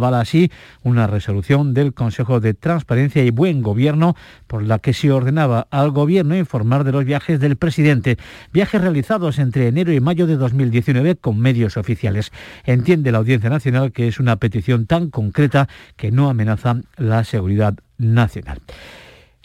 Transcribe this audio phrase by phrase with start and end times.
[0.00, 0.50] Avala así
[0.82, 5.90] una resolución del Consejo de Transparencia y Buen Gobierno por la que se ordenaba al
[5.90, 8.16] Gobierno informar de los viajes del presidente,
[8.50, 12.32] viajes realizados entre enero y mayo de 2019 con medios oficiales.
[12.64, 17.74] Entiende la Audiencia Nacional que es una petición tan concreta que no amenaza la seguridad
[17.98, 18.62] nacional.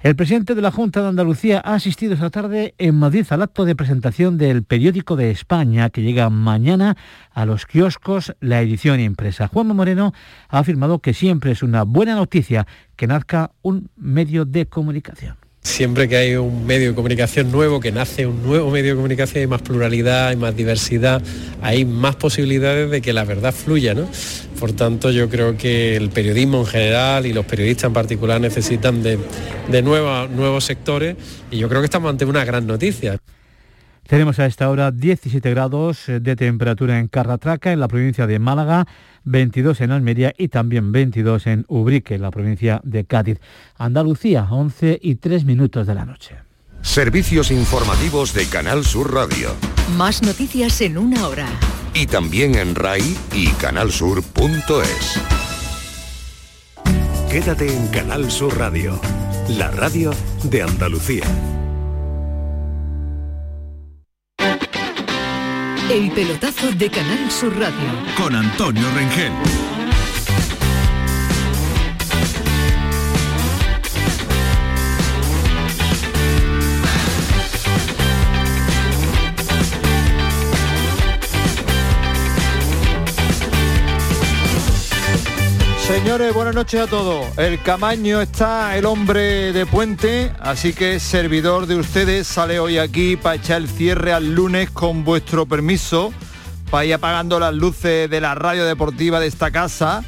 [0.06, 3.66] El presidente de la Junta de Andalucía ha asistido esta tarde en Madrid al acto
[3.66, 6.96] de presentación del periódico de España que llega mañana
[7.32, 9.48] a los kioscos la edición impresa.
[9.48, 10.14] Juan Moreno
[10.48, 15.38] ha afirmado que siempre es una buena noticia que nazca un medio de comunicación.
[15.66, 19.42] Siempre que hay un medio de comunicación nuevo, que nace un nuevo medio de comunicación,
[19.42, 21.24] hay más pluralidad, hay más diversidad,
[21.60, 24.08] hay más posibilidades de que la verdad fluya, ¿no?
[24.60, 29.02] Por tanto, yo creo que el periodismo en general y los periodistas en particular necesitan
[29.02, 29.18] de,
[29.70, 31.18] de nuevos sectores
[31.50, 33.18] y yo creo que estamos ante una gran noticia.
[34.08, 38.86] Tenemos a esta hora 17 grados de temperatura en Carratraca, en la provincia de Málaga,
[39.26, 43.40] 22 en Almería y también 22 en Ubrique, la provincia de Cádiz.
[43.78, 46.36] Andalucía, 11 y 3 minutos de la noche.
[46.82, 49.50] Servicios informativos de Canal Sur Radio.
[49.98, 51.48] Más noticias en una hora.
[51.94, 55.20] Y también en RAI y canalsur.es.
[57.30, 59.00] Quédate en Canal Sur Radio,
[59.50, 60.12] la radio
[60.44, 61.26] de Andalucía.
[65.90, 67.88] El pelotazo de Canal Sur Radio.
[68.18, 69.75] Con Antonio Rengel.
[85.88, 87.38] Señores, buenas noches a todos.
[87.38, 93.18] El Camaño está el hombre de puente, así que servidor de ustedes sale hoy aquí
[93.18, 96.12] para echar el cierre al lunes con vuestro permiso,
[96.72, 100.04] para ir apagando las luces de la radio deportiva de esta casa,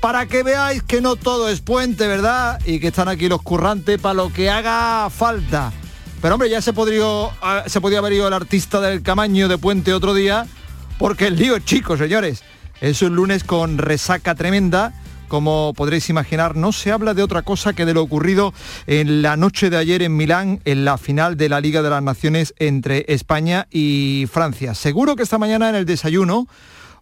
[0.00, 2.60] para que veáis que no todo es puente, ¿verdad?
[2.66, 5.72] Y que están aquí los currantes para lo que haga falta.
[6.20, 7.06] Pero hombre, ya se podría,
[7.40, 10.46] ah, se podía haber ido el artista del Camaño de puente otro día,
[10.98, 12.42] porque el lío es chico, señores.
[12.82, 14.92] Es un lunes con resaca tremenda
[15.32, 18.52] como podréis imaginar, no se habla de otra cosa que de lo ocurrido
[18.86, 22.02] en la noche de ayer en Milán, en la final de la Liga de las
[22.02, 24.74] Naciones entre España y Francia.
[24.74, 26.48] Seguro que esta mañana en el desayuno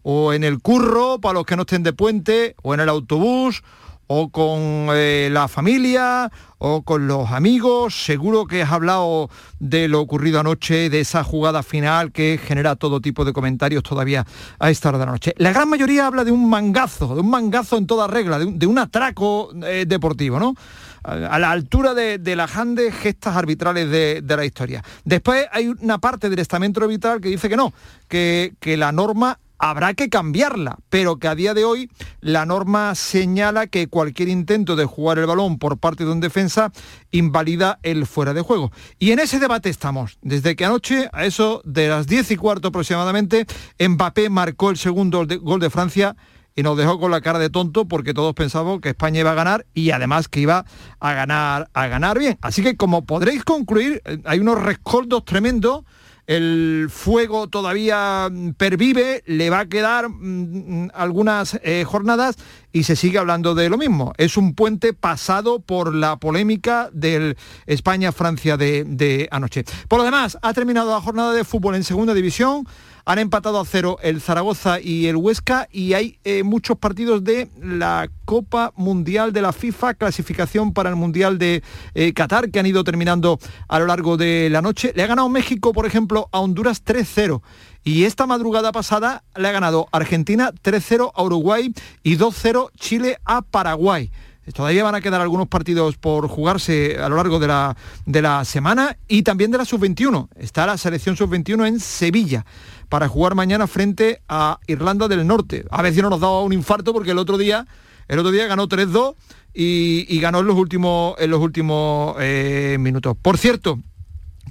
[0.04, 3.64] o en el curro, para los que no estén de puente, o en el autobús,
[4.12, 7.94] o con eh, la familia o con los amigos.
[7.94, 13.00] Seguro que has hablado de lo ocurrido anoche, de esa jugada final que genera todo
[13.00, 14.26] tipo de comentarios todavía
[14.58, 15.32] a esta hora de la noche.
[15.36, 18.78] La gran mayoría habla de un mangazo, de un mangazo en toda regla, de un,
[18.80, 20.56] atraco eh, deportivo, ¿no?
[21.04, 24.82] a la altura de, las grandes gestas arbitrales de, la historia.
[25.04, 27.72] Después hay una parte del estamento arbitral que dice que no,
[28.08, 31.90] que, que la norma habrá que cambiarla, pero que a día de hoy
[32.20, 36.72] la norma señala que cualquier intento de jugar el balón por parte de un defensa
[37.10, 38.72] invalida el fuera de juego.
[38.98, 40.18] Y en ese debate estamos.
[40.22, 43.46] Desde que anoche, a eso de las 10 y cuarto aproximadamente,
[43.78, 46.16] Mbappé marcó el segundo gol de Francia
[46.56, 49.34] y nos dejó con la cara de tonto porque todos pensábamos que España iba a
[49.34, 50.64] ganar y además que iba
[50.98, 52.38] a ganar, a ganar bien.
[52.40, 55.84] Así que como podréis concluir, eh, hay unos rescoldos tremendos
[56.30, 62.36] el fuego todavía pervive, le va a quedar mm, mm, algunas eh, jornadas
[62.72, 64.12] y se sigue hablando de lo mismo.
[64.16, 67.36] Es un puente pasado por la polémica del
[67.66, 69.64] España-Francia de, de anoche.
[69.88, 72.64] Por lo demás, ha terminado la jornada de fútbol en segunda división.
[73.10, 77.48] Han empatado a cero el Zaragoza y el Huesca y hay eh, muchos partidos de
[77.60, 82.66] la Copa Mundial de la FIFA, clasificación para el Mundial de eh, Qatar, que han
[82.66, 84.92] ido terminando a lo largo de la noche.
[84.94, 87.42] Le ha ganado México, por ejemplo, a Honduras 3-0.
[87.82, 93.42] Y esta madrugada pasada le ha ganado Argentina 3-0 a Uruguay y 2-0 Chile a
[93.42, 94.12] Paraguay.
[94.54, 97.76] Todavía van a quedar algunos partidos por jugarse a lo largo de la,
[98.06, 100.28] de la semana y también de la sub-21.
[100.36, 102.44] Está la selección sub-21 en Sevilla
[102.90, 105.64] para jugar mañana frente a Irlanda del Norte.
[105.70, 107.66] A ver si no nos da un infarto porque el otro día,
[108.08, 109.14] el otro día ganó 3-2
[109.54, 113.16] y, ganó en los últimos, los últimos eh, minutos.
[113.22, 113.78] Por cierto,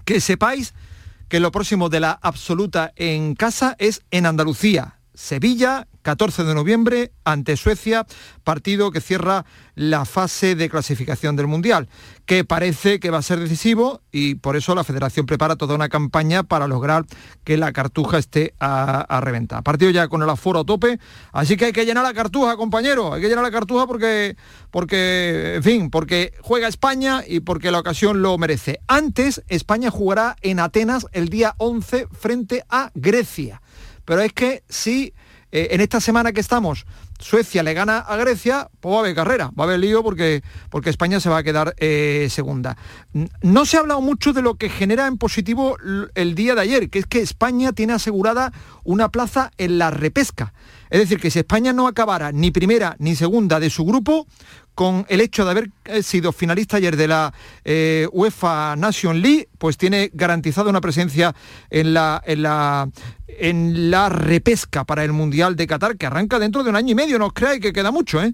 [0.06, 0.74] que sepáis
[1.28, 4.96] que lo próximo de la absoluta en casa es en Andalucía.
[5.13, 8.08] Sevilla, 14 de noviembre, ante Suecia,
[8.44, 9.46] partido que cierra
[9.76, 11.88] la fase de clasificación del Mundial,
[12.26, 15.88] que parece que va a ser decisivo y por eso la Federación prepara toda una
[15.88, 17.06] campaña para lograr
[17.44, 19.62] que la cartuja esté a, reventar.
[19.62, 20.98] Partido ya con el aforo a tope,
[21.32, 24.36] así que hay que llenar la cartuja, compañero, hay que llenar la cartuja porque,
[24.72, 28.80] porque, en fin, porque juega España y porque la ocasión lo merece.
[28.88, 33.62] Antes, España jugará en Atenas el día 11 frente a Grecia.
[34.06, 35.14] Pero es que si
[35.51, 36.86] eh, en esta semana que estamos
[37.19, 40.42] Suecia le gana a Grecia, pues va a haber carrera, va a haber lío porque,
[40.69, 42.78] porque España se va a quedar eh, segunda.
[43.42, 45.75] No se ha hablado mucho de lo que genera en positivo
[46.16, 48.54] el día de ayer, que es que España tiene asegurada
[48.86, 50.54] una plaza en la repesca.
[50.90, 54.25] Es decir, que si España no acabara ni primera ni segunda de su grupo,
[54.74, 57.33] con el hecho de haber sido finalista ayer de la
[57.63, 61.36] eh, UEFA Nation League, pues tiene garantizada una presencia
[61.69, 62.89] en la, en la,
[63.27, 66.95] en la repesca para el Mundial de Qatar, que arranca dentro de un año y
[66.95, 68.33] medio, no os creáis que queda mucho, ¿eh?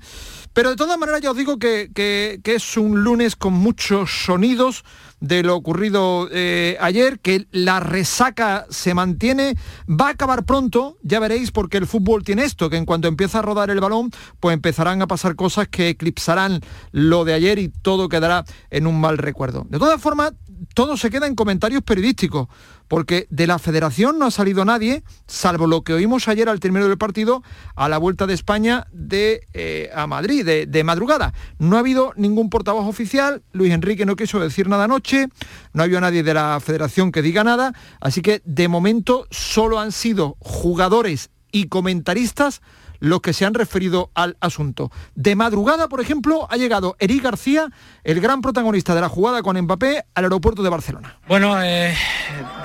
[0.54, 4.86] Pero de todas maneras ya os digo que, que es un lunes con muchos sonidos,
[5.20, 9.56] de lo ocurrido eh, ayer, que la resaca se mantiene,
[9.90, 13.40] va a acabar pronto, ya veréis, porque el fútbol tiene esto, que en cuanto empieza
[13.40, 16.62] a rodar el balón, pues empezarán a pasar cosas que eclipsarán
[16.92, 19.66] lo de ayer y todo quedará en un mal recuerdo.
[19.70, 20.34] De todas formas,
[20.74, 22.48] todo se queda en comentarios periodísticos
[22.88, 26.88] porque de la federación no ha salido nadie, salvo lo que oímos ayer al término
[26.88, 27.44] del partido,
[27.76, 31.34] a la vuelta de España de, eh, a Madrid, de, madrugada.
[31.58, 35.28] No ha habido ningún portavoz oficial, Luis Enrique no quiso decir nada anoche,
[35.74, 39.80] no ha habido nadie de la federación que diga nada, así que de momento solo
[39.80, 42.62] han sido jugadores y comentaristas
[43.00, 44.92] los que se han referido al asunto.
[45.16, 47.70] De madrugada, por ejemplo, ha llegado Eric García,
[48.04, 51.18] el gran protagonista de la jugada con Mbappé, al aeropuerto de Barcelona.
[51.28, 51.96] Bueno, eh,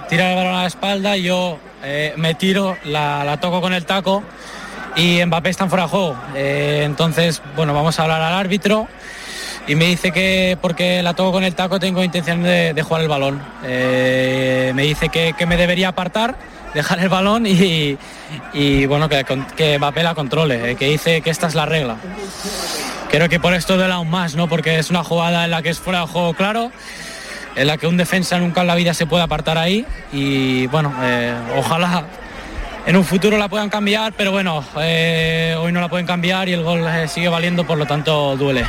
[0.09, 4.23] tira el balón a la espalda, yo eh, me tiro, la, toco con el taco
[4.97, 6.17] y Mbappé está en fuera de juego.
[6.35, 8.89] Eh, entonces, bueno, vamos a hablar al árbitro
[9.67, 13.09] y me dice que porque la toco con el taco tengo intención de, jugar el
[13.09, 13.41] balón.
[13.63, 16.37] me dice que, que me debería apartar
[16.75, 17.97] dejar el balón y,
[18.87, 19.25] bueno, que,
[19.57, 21.97] que Mbappé la controle, eh, que dice que esta es la regla.
[23.11, 24.49] Creo que por esto duele aún más, ¿no?
[24.49, 26.71] Porque es una jugada en la que es fuera de juego claro,
[27.57, 30.95] en la que un defensa nunca en la vida se puede apartar ahí y bueno,
[31.03, 32.05] eh, ojalá
[32.87, 36.53] en un futuro la puedan cambiar, pero bueno, eh, hoy no la pueden cambiar y
[36.53, 38.65] el gol sigue valiendo, por lo tanto duele.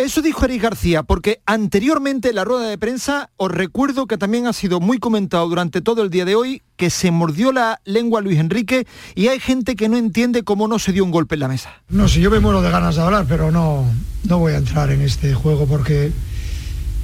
[0.00, 4.46] Eso dijo Eric García, porque anteriormente en la rueda de prensa os recuerdo que también
[4.46, 8.22] ha sido muy comentado durante todo el día de hoy que se mordió la lengua
[8.22, 11.40] Luis Enrique y hay gente que no entiende cómo no se dio un golpe en
[11.40, 11.82] la mesa.
[11.90, 13.84] No sé, yo me muero de ganas de hablar, pero no,
[14.24, 16.12] no voy a entrar en este juego porque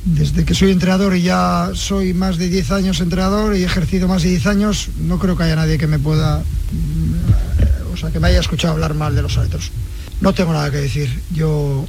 [0.07, 4.09] desde que soy entrenador y ya soy más de 10 años entrenador y he ejercido
[4.09, 8.11] más de 10 años, no creo que haya nadie que me pueda, mm, o sea,
[8.11, 9.71] que me haya escuchado hablar mal de los árbitros.
[10.23, 11.23] No tengo nada que decir.
[11.35, 11.87] Yo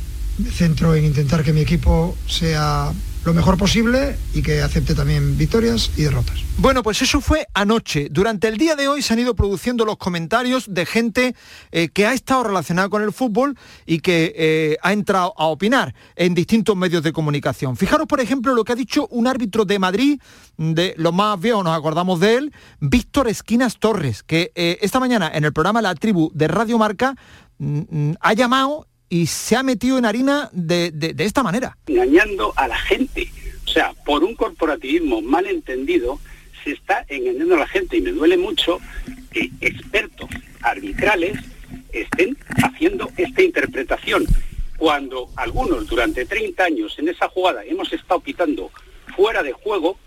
[0.51, 2.93] centro en intentar que mi equipo sea
[3.27, 6.39] lo mejor posible y que acepte también victorias y derrotas.
[6.59, 8.07] Bueno, pues eso fue anoche.
[8.09, 11.35] Durante el día de hoy se han ido produciendo los comentarios de gente
[11.73, 15.93] eh, que ha estado relacionada con el fútbol y que eh, ha entrado a opinar
[16.15, 17.75] en distintos medios de comunicación.
[17.75, 20.21] Fijaros, por ejemplo, lo que ha dicho un árbitro de Madrid,
[20.57, 25.29] de los más viejos, nos acordamos de él, Víctor Esquinas Torres, que eh, esta mañana
[25.33, 27.13] en el programa La Tribu de Radio Marca
[27.57, 31.77] mm, mm, ha llamado y se ha metido en harina de, de, esta manera.
[31.87, 33.31] Engañando a la gente.
[33.65, 36.19] O sea, por un corporativismo mal entendido,
[36.63, 38.79] se está engañando a la gente y me duele mucho
[39.31, 40.29] que expertos
[40.61, 41.37] arbitrales
[41.91, 44.25] estén haciendo esta interpretación.
[44.77, 48.71] Cuando algunos durante 30 años en esa jugada hemos estado quitando
[49.15, 49.97] fuera de juego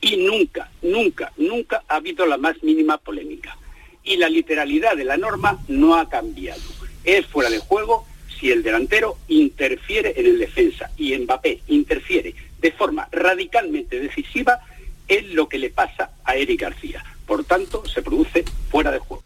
[0.00, 3.56] y nunca, nunca, nunca ha habido la más mínima polémica.
[4.02, 6.60] Y la literalidad de la norma no ha cambiado.
[7.04, 8.06] Es fuera de juego
[8.38, 14.60] si el delantero interfiere en el defensa y Mbappé interfiere de forma radicalmente decisiva
[15.08, 17.04] en lo que le pasa a Eric García.
[17.26, 19.25] Por tanto, se produce fuera de juego.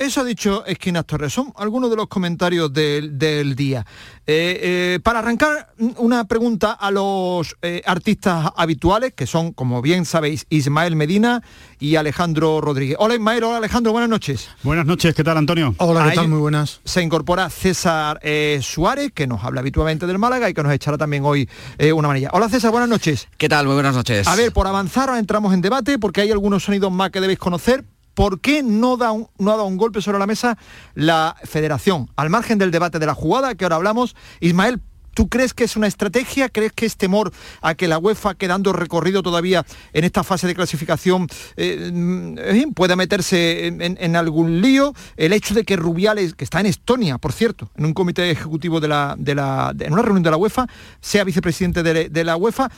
[0.00, 1.30] Eso ha dicho Esquinas Torres.
[1.30, 3.84] Son algunos de los comentarios del, día.
[4.26, 10.06] Eh, eh, para arrancar, una pregunta a los eh, artistas habituales, que son, como bien
[10.06, 11.42] sabéis, Ismael Medina
[11.78, 12.96] y Alejandro Rodríguez.
[12.98, 14.48] Hola Ismael, hola Alejandro, buenas noches.
[14.62, 15.74] Buenas noches, ¿qué tal Antonio?
[15.76, 16.28] Hola, ¿qué tal?
[16.28, 16.80] Muy buenas.
[16.82, 18.22] Se incorpora César
[18.62, 21.46] Suárez, que nos habla habitualmente del Málaga y que nos echará también hoy
[21.94, 22.30] una manilla.
[22.32, 23.28] Hola César, buenas noches.
[23.36, 23.66] ¿Qué tal?
[23.66, 24.26] Muy buenas noches.
[24.26, 27.84] A ver, por avanzar, entramos en debate porque hay algunos sonidos más que debéis conocer.
[28.14, 30.58] ¿Por qué no, da no ha dado un golpe sobre la mesa
[30.94, 32.10] la federación?
[32.16, 34.80] Al margen del debate de la jugada que ahora hablamos, Ismael,
[35.14, 36.48] ¿Tú crees que es una estrategia?
[36.48, 40.54] ¿Crees que es temor a que la UEFA, quedando recorrido todavía en esta fase de
[40.54, 41.26] clasificación,
[41.56, 44.94] eh, pueda meterse en, algún lío?
[45.16, 48.80] El hecho de que Rubiales, que está en Estonia, por cierto, en un comité ejecutivo
[48.80, 50.66] de la, de la en una reunión de la UEFA,
[51.00, 52.70] sea vicepresidente de, la UEFA,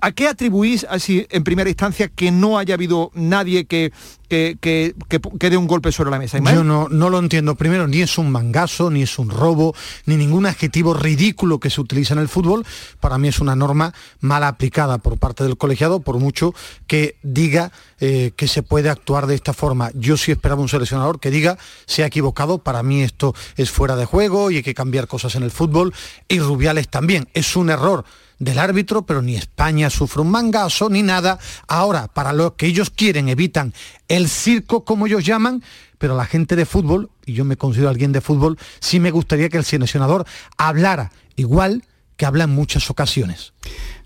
[0.00, 3.92] ¿a, qué atribuís así en primera instancia que no haya habido nadie que
[4.32, 4.94] que, que,
[5.38, 6.38] que, dé un golpe sobre la mesa.
[6.38, 7.54] Yo no, no lo entiendo.
[7.54, 9.74] Primero, ni es un mangazo, ni es un robo,
[10.06, 12.64] ni ningún adjetivo ridículo que se utiliza en el fútbol.
[12.98, 16.54] Para mí es una norma mal aplicada por parte del colegiado, por mucho
[16.86, 19.90] que diga eh, que se puede actuar de esta forma.
[19.92, 23.96] Yo sí esperaba un seleccionador que diga se ha equivocado, para mí esto es fuera
[23.96, 25.92] de juego y hay que cambiar cosas en el fútbol.
[26.26, 27.28] Y Rubiales también.
[27.34, 28.06] Es un error
[28.42, 31.38] del árbitro, pero ni España sufre un mangazo ni nada.
[31.68, 33.72] Ahora, para lo que ellos quieren, evitan
[34.08, 35.62] el circo, como ellos llaman,
[35.98, 39.48] pero la gente de fútbol, y yo me considero alguien de fútbol, sí me gustaría
[39.48, 40.26] que el seleccionador
[40.58, 41.84] hablara igual
[42.16, 43.52] que habla en muchas ocasiones.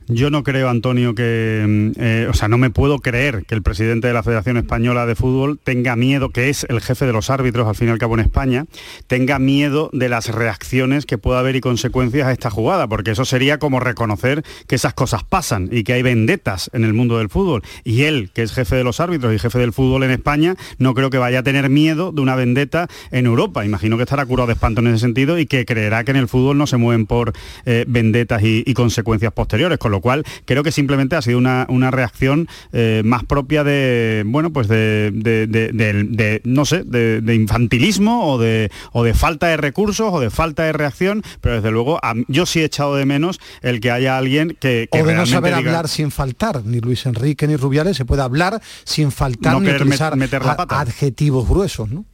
[0.08, 3.62] Yo no creo, Antonio, que, mm, eh, o sea, no me puedo creer que el
[3.62, 7.28] presidente de la Federación Española de Fútbol tenga miedo, que es el jefe de los
[7.28, 8.66] árbitros al fin y al cabo en España,
[9.06, 13.24] tenga miedo de las reacciones que pueda haber y consecuencias a esta jugada, porque eso
[13.24, 17.28] sería como reconocer que esas cosas pasan y que hay vendetas en el mundo del
[17.28, 17.62] fútbol.
[17.84, 20.94] Y él, que es jefe de los árbitros y jefe del fútbol en España, no
[20.94, 23.64] creo que vaya a tener miedo de una vendetta en Europa.
[23.64, 26.28] Imagino que estará curado de espanto en ese sentido y que creerá que en el
[26.28, 27.32] fútbol no se mueven por
[27.64, 33.24] eh, vendetas y, consecuencias posteriores, cual creo que simplemente ha sido una, reacción eh, más
[33.24, 39.56] propia de, bueno, pues de, no sé, de, infantilismo o de, o de falta de
[39.56, 43.40] recursos o de falta de reacción, pero desde luego yo sí he echado de menos
[43.62, 44.88] el que haya alguien que...
[44.90, 48.22] que o de no saber hablar sin faltar, ni Luis Enrique ni Rubiales se puede
[48.22, 52.04] hablar sin faltar ni utilizar meter la adjetivos gruesos, ¿no?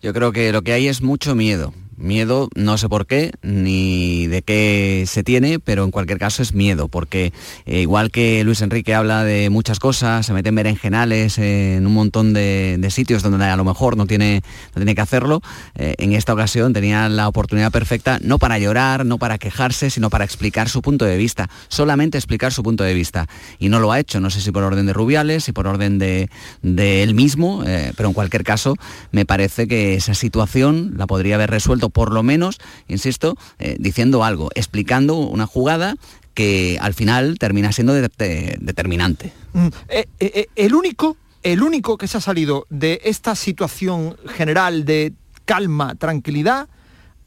[0.00, 4.28] Yo creo que lo que hay es mucho miedo, Miedo, no sé por qué, ni
[4.28, 7.32] de qué se tiene, pero en cualquier caso es miedo, porque
[7.66, 11.94] eh, igual que Luis Enrique habla de muchas cosas, se mete en berenjenales en un
[11.94, 15.42] montón de, sitios donde a lo mejor no tiene, no tiene que hacerlo,
[15.74, 20.08] eh, en esta ocasión tenía la oportunidad perfecta, no para llorar, no para quejarse, sino
[20.08, 23.26] para explicar su punto de vista, solamente explicar su punto de vista.
[23.58, 25.98] Y no lo ha hecho, no sé si por orden de Rubiales, si por orden
[25.98, 26.28] de,
[26.62, 28.76] él mismo, eh, pero en cualquier caso
[29.10, 34.24] me parece que esa situación la podría haber resuelto por lo menos, insisto, eh, diciendo
[34.24, 35.96] algo, explicando una jugada
[36.34, 39.32] que al final termina siendo determinante.
[39.54, 44.84] Mm, eh, eh, el único, el único que se ha salido de esta situación general
[44.84, 45.14] de
[45.44, 46.68] calma, tranquilidad,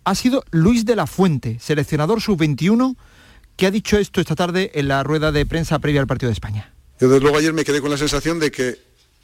[0.03, 2.95] ha sido Luis de la Fuente, seleccionador sub-21,
[3.57, 6.33] que ha dicho esto esta tarde en la rueda de prensa previa al partido de
[6.33, 6.73] España.
[6.99, 8.79] Yo desde luego ayer me quedé con la sensación de que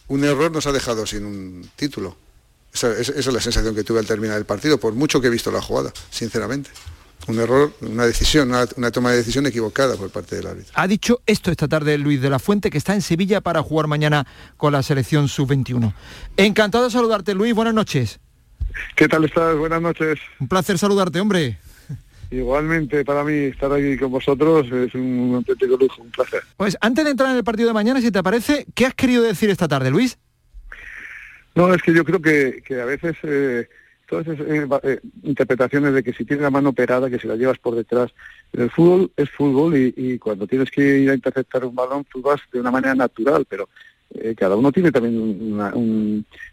[0.08, 2.17] un error nos ha dejado sin un título.
[2.84, 5.51] Esa, es la sensación que tuve al terminar el partido, por mucho que he visto
[5.51, 6.69] la jugada, sinceramente.
[7.27, 10.72] Un error, una decisión, una, toma de decisión equivocada por parte del árbitro.
[10.75, 13.88] Ha dicho esto esta tarde Luis de la Fuente, que está en Sevilla para jugar
[13.88, 15.91] mañana con la selección sub-21.
[16.38, 17.53] Encantado de saludarte, Luis.
[17.53, 18.19] Buenas noches.
[18.96, 19.57] ¿Qué tal estás?
[19.57, 20.19] Buenas noches.
[20.39, 21.57] Un placer saludarte, hombre.
[22.29, 26.43] Igualmente, para mí estar aquí con vosotros es un auténtico lujo, un placer.
[26.57, 29.24] Pues antes de entrar en el partido de mañana, si te parece, ¿qué has querido
[29.24, 30.17] decir esta tarde, Luis?
[31.58, 33.68] No, es que yo creo que, a veces eh,
[34.08, 37.36] todas esas eh, eh, interpretaciones de que si tienes la mano operada, que si la
[37.36, 38.12] llevas por detrás,
[38.54, 42.40] el fútbol es fútbol y, cuando tienes que ir a interceptar un balón, tú vas
[42.54, 43.68] de una manera natural, pero
[44.38, 45.18] cada uno tiene también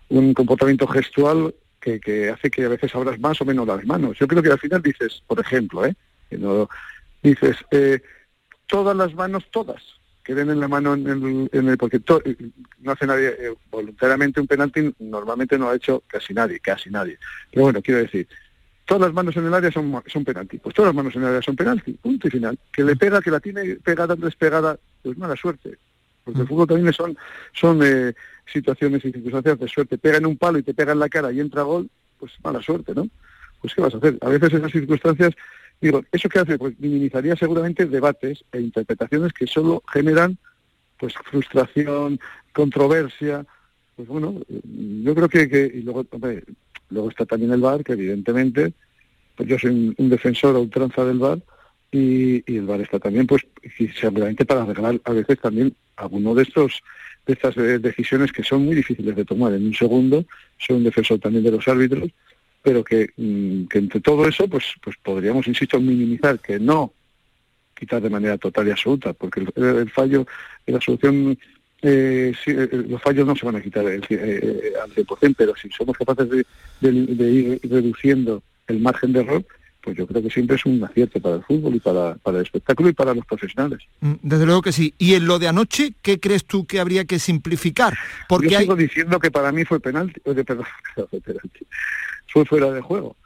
[0.08, 4.18] un, comportamiento gestual que, hace que a veces abras más o menos las manos.
[4.18, 5.94] Yo creo que al final dices, por ejemplo, ¿eh?
[6.30, 6.70] no,
[7.22, 7.58] dices,
[8.66, 9.82] todas las manos, todas,
[10.24, 11.06] que den en la mano en
[11.52, 12.00] el, porque
[12.80, 17.18] no hace nadie eh, voluntariamente un penalti, normalmente no ha hecho casi nadie, casi nadie.
[17.50, 18.26] Pero bueno, quiero decir,
[18.86, 21.28] todas las manos en el área son, son penalti, pues todas las manos en el
[21.28, 22.58] área son penalti, punto y final.
[22.72, 25.76] Que le pega, que la tiene pegada, despegada, pues mala suerte.
[26.24, 26.48] Porque el mm.
[26.48, 27.16] fútbol también son,
[27.52, 28.14] son eh,
[28.46, 29.98] situaciones y circunstancias de suerte.
[29.98, 32.62] Pega en un palo y te pega en la cara y entra gol, pues mala
[32.62, 33.06] suerte, ¿no?
[33.60, 34.16] Pues ¿qué vas a hacer?
[34.22, 35.34] A veces esas circunstancias
[35.84, 36.56] Digo, ¿eso qué hace?
[36.56, 40.38] Pues minimizaría seguramente debates e interpretaciones que solo generan
[40.98, 42.18] pues frustración,
[42.54, 43.44] controversia.
[43.94, 46.06] Pues bueno, yo creo que, y luego,
[46.88, 48.72] luego está también el VAR, que evidentemente,
[49.36, 51.42] pues yo soy un, defensor a ultranza del VAR,
[51.92, 53.42] y, el VAR está también, pues,
[54.00, 56.82] seguramente para arreglar a veces también alguno de estos
[57.26, 60.24] de estas eh, decisiones que son muy difíciles de tomar en un segundo.
[60.56, 62.10] Soy un defensor también de los árbitros
[62.64, 66.92] pero mm, que, entre todo eso pues pues podríamos insisto minimizar que no
[67.78, 70.26] quitar de manera total y absoluta porque el, fallo
[70.66, 71.38] la solución
[71.82, 76.30] eh, eh, los fallos no se van a quitar al 100%, pero si somos capaces
[76.80, 79.44] de, ir reduciendo el margen de error,
[79.82, 82.44] pues yo creo que siempre es un acierto para el fútbol y para, para el
[82.44, 83.80] espectáculo y para los profesionales.
[84.00, 84.94] Mm, desde luego que sí.
[84.96, 87.92] ¿Y en lo de anoche, qué crees tú que habría que simplificar?
[88.30, 90.64] Porque yo sigo diciendo que para mí fue penalti, perdón,
[91.10, 91.66] fue penalti
[92.28, 93.16] fue fuera de juego.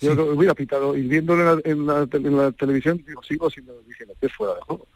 [0.00, 4.32] Yo lo hubiera pitado, y viéndolo en la, televisión, digo, sigo siendo diciendo que es
[4.32, 4.86] fuera de juego.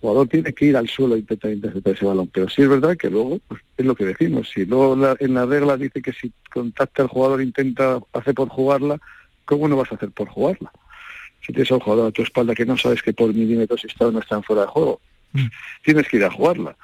[0.00, 2.28] jugador tiene que ir al suelo e intentar interceptar ese balón.
[2.28, 5.34] Pero sí es verdad que luego, pues, es lo que decimos, si luego la- en
[5.34, 8.98] la regla dice que si contacta al jugador intenta hacer por jugarla,
[9.46, 10.70] ¿cómo no vas a hacer por jugarla?
[11.40, 14.06] Si tienes a un jugador a tu espalda que no sabes que por milímetros está
[14.06, 15.00] o no están fuera de juego,
[15.82, 16.76] tienes que ir a jugarla.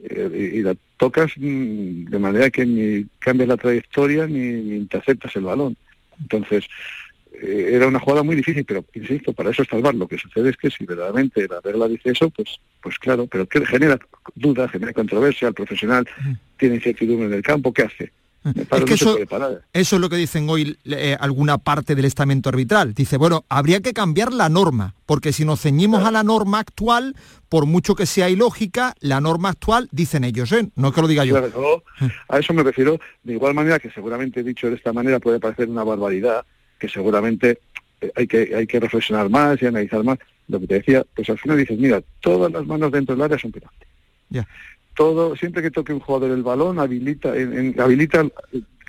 [0.00, 5.34] Eh, y, la tocas mm, de manera que ni cambias la trayectoria ni, ni interceptas
[5.36, 5.76] el balón.
[6.20, 6.64] Entonces,
[7.42, 9.94] eh, era una jugada muy difícil, pero insisto, para eso está el VAR.
[9.94, 13.46] Lo que sucede es que si verdaderamente la regla dice eso, pues pues claro, pero
[13.46, 13.98] que genera
[14.34, 16.08] duda, genera controversia, el profesional
[16.56, 18.12] tiene incertidumbre en el campo, ¿qué hace?
[18.54, 19.16] Que eso-
[19.72, 22.94] es lo que dicen hoy eh, alguna parte del estamento arbitral.
[22.94, 27.14] Dice, bueno, habría que cambiar la norma, porque si nos ceñimos a la norma actual,
[27.48, 30.68] por mucho que sea ilógica, la norma actual, dicen ellos, ¿eh?
[30.76, 31.34] no es que lo diga yo.
[31.40, 31.82] Claro,
[32.28, 35.68] a eso me refiero, de igual manera que seguramente dicho de esta manera puede parecer
[35.68, 36.44] una barbaridad,
[36.78, 37.58] que seguramente
[38.00, 40.18] eh, hay que, hay que reflexionar más y analizar más.
[40.48, 43.38] Lo que te decía, pues al final dices, mira, todas las manos dentro del área
[43.38, 43.86] son penalti.
[44.30, 44.46] Ya.
[44.98, 48.26] Todo, siempre que toque un jugador el balón, habilita, en- en- habilita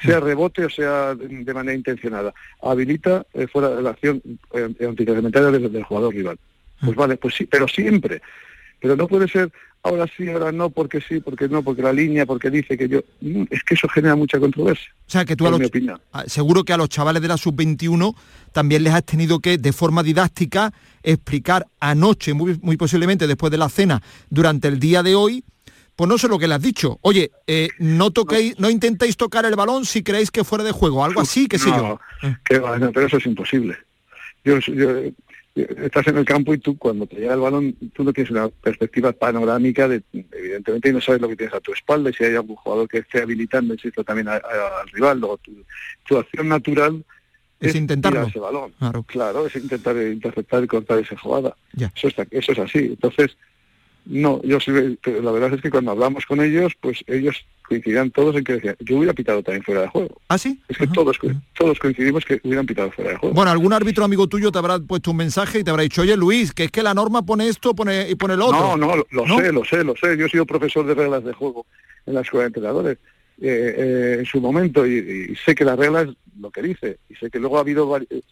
[0.04, 4.20] sea rebote o sea de manera intencionada, habilita eh, fuera de la acción
[4.56, 6.38] eh, antirreglamentaria del, del jugador rival.
[6.84, 8.22] Pues vale, pues sí, pero siempre.
[8.82, 9.51] Pero no puede ser
[9.84, 13.01] ahora sí, ahora no, porque sí, porque no, porque la línea, porque dice que yo...
[13.22, 14.89] Mm, Es que eso genera mucha controversia.
[15.08, 16.00] O sea, que tú a los, mi opinión.
[16.13, 18.16] a- seguro que a los chavales de la sub-21
[18.51, 20.74] también les has tenido que, de forma didáctica,
[21.04, 25.44] explicar anoche, muy, muy posiblemente después de la cena, durante el día de hoy,
[26.00, 26.98] pues no sé lo que le has dicho.
[27.01, 31.03] Oye, eh, no toquéis, no intentéis tocar el balón si creéis que fuera de juego,
[31.03, 32.00] algo así, qué sé yo.
[32.24, 33.75] No, que no, pero eso es imposible.
[34.46, 35.12] Yo, yo-
[35.56, 38.48] estás en el campo y tú cuando te llega el balón, tú no tienes una
[38.48, 42.24] perspectiva panorámica, de, evidentemente, y no sabes lo que tienes a tu espalda y si
[42.24, 45.20] hay algún jugador que esté habilitando, insisto, también a- a- al rival.
[45.20, 45.51] Luego, tu,
[46.08, 47.03] tu acción natural
[47.60, 48.20] Es intentarlo.
[48.20, 48.72] tirar ese balón.
[48.79, 49.03] Claro.
[49.03, 51.58] Claro, es intentar interceptar y cortar esa jugada.
[51.74, 51.91] Ya.
[51.94, 52.79] Eso, está, eso es así.
[52.79, 53.36] Entonces,
[54.06, 54.72] no, yo sí,
[55.03, 58.53] pero la verdad es que cuando hablamos con ellos, pues ellos coincidían todos en que
[58.53, 60.20] decían, yo hubiera pitado también fuera de juego.
[60.27, 60.60] ¿Ah, sí?
[60.68, 61.20] Es que todos,
[61.58, 63.36] todos coincidimos que hubieran pitado fuera de juego.
[63.36, 66.18] Bueno, algún árbitro amigo tuyo te habrá puesto un mensaje y te habrá dicho, oye
[66.18, 68.60] Luis, que es que la norma pone esto pone, y pone lo otro.
[68.60, 69.38] No, no, lo, lo ¿No?
[69.38, 70.18] sé, lo sé, lo sé.
[70.18, 71.65] Yo he sido profesor de reglas de juego
[72.08, 72.98] en la escuela de entrenadores
[73.41, 77.15] eh, en su momento y, y sé que la regla es lo que dice y
[77.15, 78.24] sé que luego ha habido vari-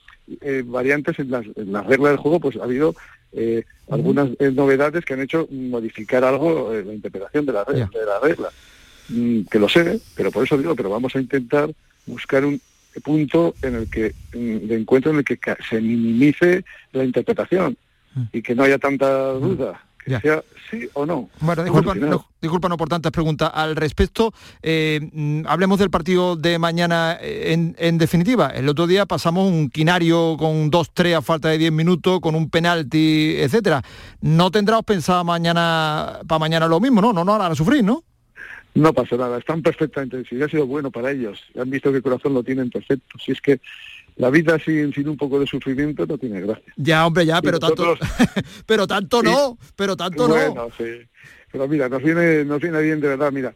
[0.42, 2.96] eh, variantes en las, en las reglas del juego, pues ha habido
[3.34, 7.80] eh, algunas eh, novedades que han hecho modificar algo eh, la interpretación de la, re-
[7.92, 8.50] de la regla.
[9.10, 11.70] Mm, que lo sé, pero por eso digo, pero vamos a intentar
[12.06, 12.60] buscar un
[13.04, 15.38] punto en el que mm, de encuentro en el que
[15.70, 17.78] se minimice la interpretación
[18.34, 21.30] y que no haya tanta duda, sea sí o no.
[21.40, 23.52] Bueno, disculpa, no, disculpa, no por tantas preguntas.
[23.54, 28.48] Al respecto, eh, mm, hablemos del partido de mañana eh, en, en definitiva.
[28.50, 32.50] El otro día pasamos un quinario con 2-3 a falta de 10 minutos, con un
[32.50, 33.82] penalti, etcétera.
[34.22, 37.14] No tendrás pensado mañana para mañana lo mismo, ¿no?
[37.14, 38.04] No, no harán sufrir, ¿no?
[38.78, 42.04] No pasa nada, están perfectamente, si ha sido bueno para ellos, han visto que el
[42.04, 43.18] corazón lo tienen perfecto.
[43.18, 43.60] Si es que
[44.18, 46.74] la vida sin, sin un poco de sufrimiento no tiene gracia.
[46.76, 48.10] Ya, hombre, ya, pero tanto, nosotros-
[48.66, 50.34] pero tanto no, pero tanto no.
[50.36, 50.84] bueno, sí.
[51.52, 53.54] Pero mira, nos viene, nos viene bien de verdad, mira.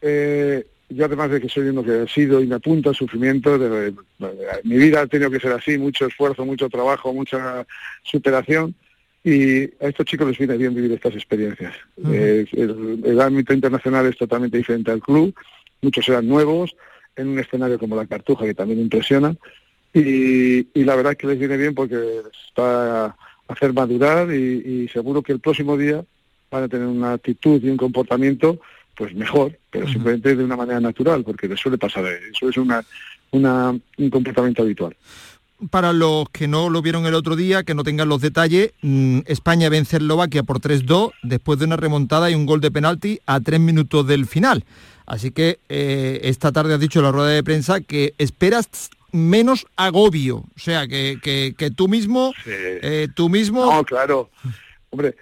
[0.00, 3.56] eh, yo además de que soy uno que he sido y me apunta al sufrimiento,
[3.58, 3.94] de, de-
[4.64, 7.66] mi vida ha tenido que ser así, mucho esfuerzo, mucho trabajo, mucha
[8.02, 8.74] superación.
[9.24, 11.74] Y a estos chicos les viene bien vivir estas experiencias.
[12.10, 15.32] Eh, el, el ámbito internacional es totalmente diferente al club,
[15.80, 16.74] muchos eran nuevos,
[17.16, 19.34] en un escenario como la Cartuja, que también impresiona,
[19.94, 21.96] y, y la verdad es que les viene bien porque
[22.58, 23.16] va a
[23.48, 26.04] hacer madurar y, y seguro que el próximo día
[26.50, 28.58] van a tener una actitud y un comportamiento
[28.94, 32.84] pues mejor, pero simplemente de una manera natural, porque les suele pasar, eso es una,
[33.30, 34.94] una, un comportamiento habitual.
[35.70, 39.20] Para los que no lo vieron el otro día, que no tengan los detalles, mm,
[39.26, 43.20] España vence a Eslovaquia por 3-2 después de una remontada y un gol de penalti
[43.26, 44.64] a tres minutos del final.
[45.06, 49.66] Así que eh, esta tarde has dicho en la rueda de prensa que esperas menos
[49.76, 53.64] agobio, o sea, que, que- que tú mismo, eh, tú mismo...
[53.64, 54.30] No, claro.
[54.90, 55.14] Hombre,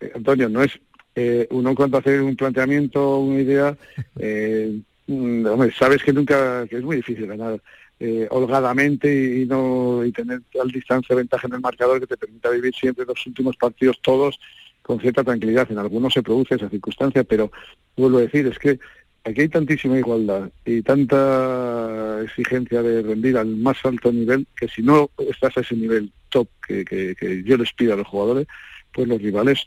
[0.00, 0.78] eh, Antonio, no es
[1.14, 3.76] eh, uno cuando hace un planteamiento, una idea,
[4.18, 7.60] eh, mm, hombre, sabes que nunca, que es muy difícil ganar
[7.98, 12.16] eh, holgadamente y, y no y tener tal distancia ventaja en el marcador que te
[12.18, 14.38] permita vivir siempre los últimos partidos todos
[14.82, 15.66] con cierta tranquilidad.
[15.70, 17.50] En algunos se produce esa circunstancia, pero
[17.96, 18.78] vuelvo a decir, es que
[19.26, 24.82] aquí hay tantísima igualdad y tanta exigencia de rendir al más alto nivel que si
[24.82, 28.46] no estás a ese nivel top que, que- que yo les pido a los jugadores,
[28.92, 29.66] pues los rivales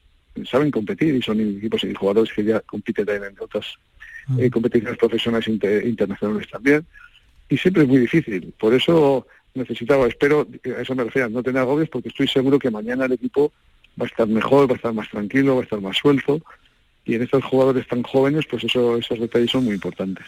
[0.50, 3.66] saben competir y son equipos y jugadores que ya compiten también en otras
[4.38, 6.86] eh, competiciones profesionales inter- internacionales también
[7.50, 8.54] y siempre es muy difícil.
[8.60, 12.70] Por eso necesitaba, espero, a eso me refiero, no tener agobios porque estoy seguro que
[12.70, 13.52] mañana el equipo
[14.00, 16.40] va a estar mejor, va a estar más tranquilo, va a estar más suelto.
[17.10, 20.26] Y en estos jugadores tan jóvenes, pues eso, esos detalles son muy importantes.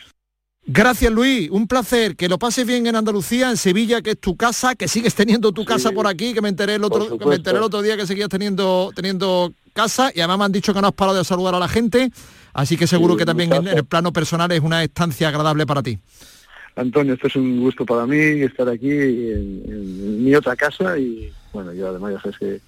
[0.65, 4.36] Gracias Luis, un placer, que lo pases bien en Andalucía, en Sevilla, que es tu
[4.36, 7.36] casa, que sigues teniendo tu casa por aquí, que me enteré el otro, que me
[7.36, 10.82] enteré el otro día que seguías teniendo, teniendo casa y además me han dicho que
[10.82, 12.12] no has parado de saludar a la gente,
[12.54, 16.00] así que seguro que también en el plano personal es una estancia agradable para ti.
[16.76, 21.74] Antonio, esto es un gusto para mí estar aquí en, mi otra casa y bueno,
[21.74, 22.62] yo además ya sabes que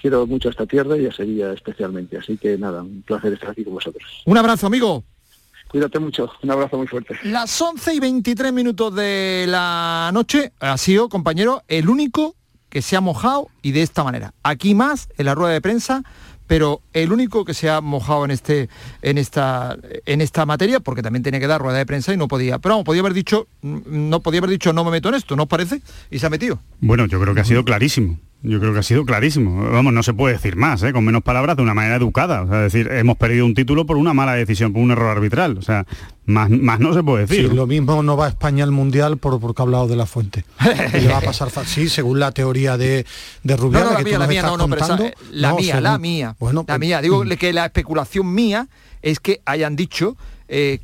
[0.00, 3.64] quiero mucho esta tierra y a Sevilla especialmente, así que nada, un placer estar aquí
[3.64, 4.22] con vosotros.
[4.24, 5.04] Un abrazo, amigo.
[5.68, 7.16] Cuídate mucho, un abrazo muy fuerte.
[7.22, 12.34] Las 11 y 23 minutos de la noche ha sido, compañero, el único
[12.68, 14.34] que se ha mojado y de esta manera.
[14.42, 16.02] Aquí más, en la rueda de prensa,
[16.50, 18.68] pero el único que se ha mojado en este
[19.02, 22.26] en esta en esta materia porque también tenía que dar rueda de prensa y no
[22.26, 25.36] podía pero vamos, podía haber dicho no podía haber dicho no me meto en esto
[25.36, 28.58] no os parece y se ha metido bueno yo creo que ha sido clarísimo yo
[28.58, 29.70] creo que ha sido clarísimo.
[29.70, 30.92] Vamos, no se puede decir más, ¿eh?
[30.92, 32.42] con menos palabras, de una manera educada.
[32.42, 35.10] O sea, es decir, hemos perdido un título por una mala decisión, por un error
[35.10, 35.58] arbitral.
[35.58, 35.86] O sea,
[36.24, 37.48] más, más no se puede decir.
[37.48, 40.06] Sí, lo mismo no va a España al Mundial por, porque ha hablado de la
[40.06, 40.44] fuente.
[40.94, 43.04] y le va a pasar sí, según la teoría de,
[43.42, 43.90] de Rubiales.
[43.90, 44.66] No, la mía, la mía, no, no,
[45.32, 46.36] la mía, la mía.
[46.38, 47.02] Bueno, la pues, mía.
[47.02, 47.28] Digo mm.
[47.30, 48.68] que la especulación mía
[49.02, 50.16] es que hayan dicho
[50.52, 50.80] eh,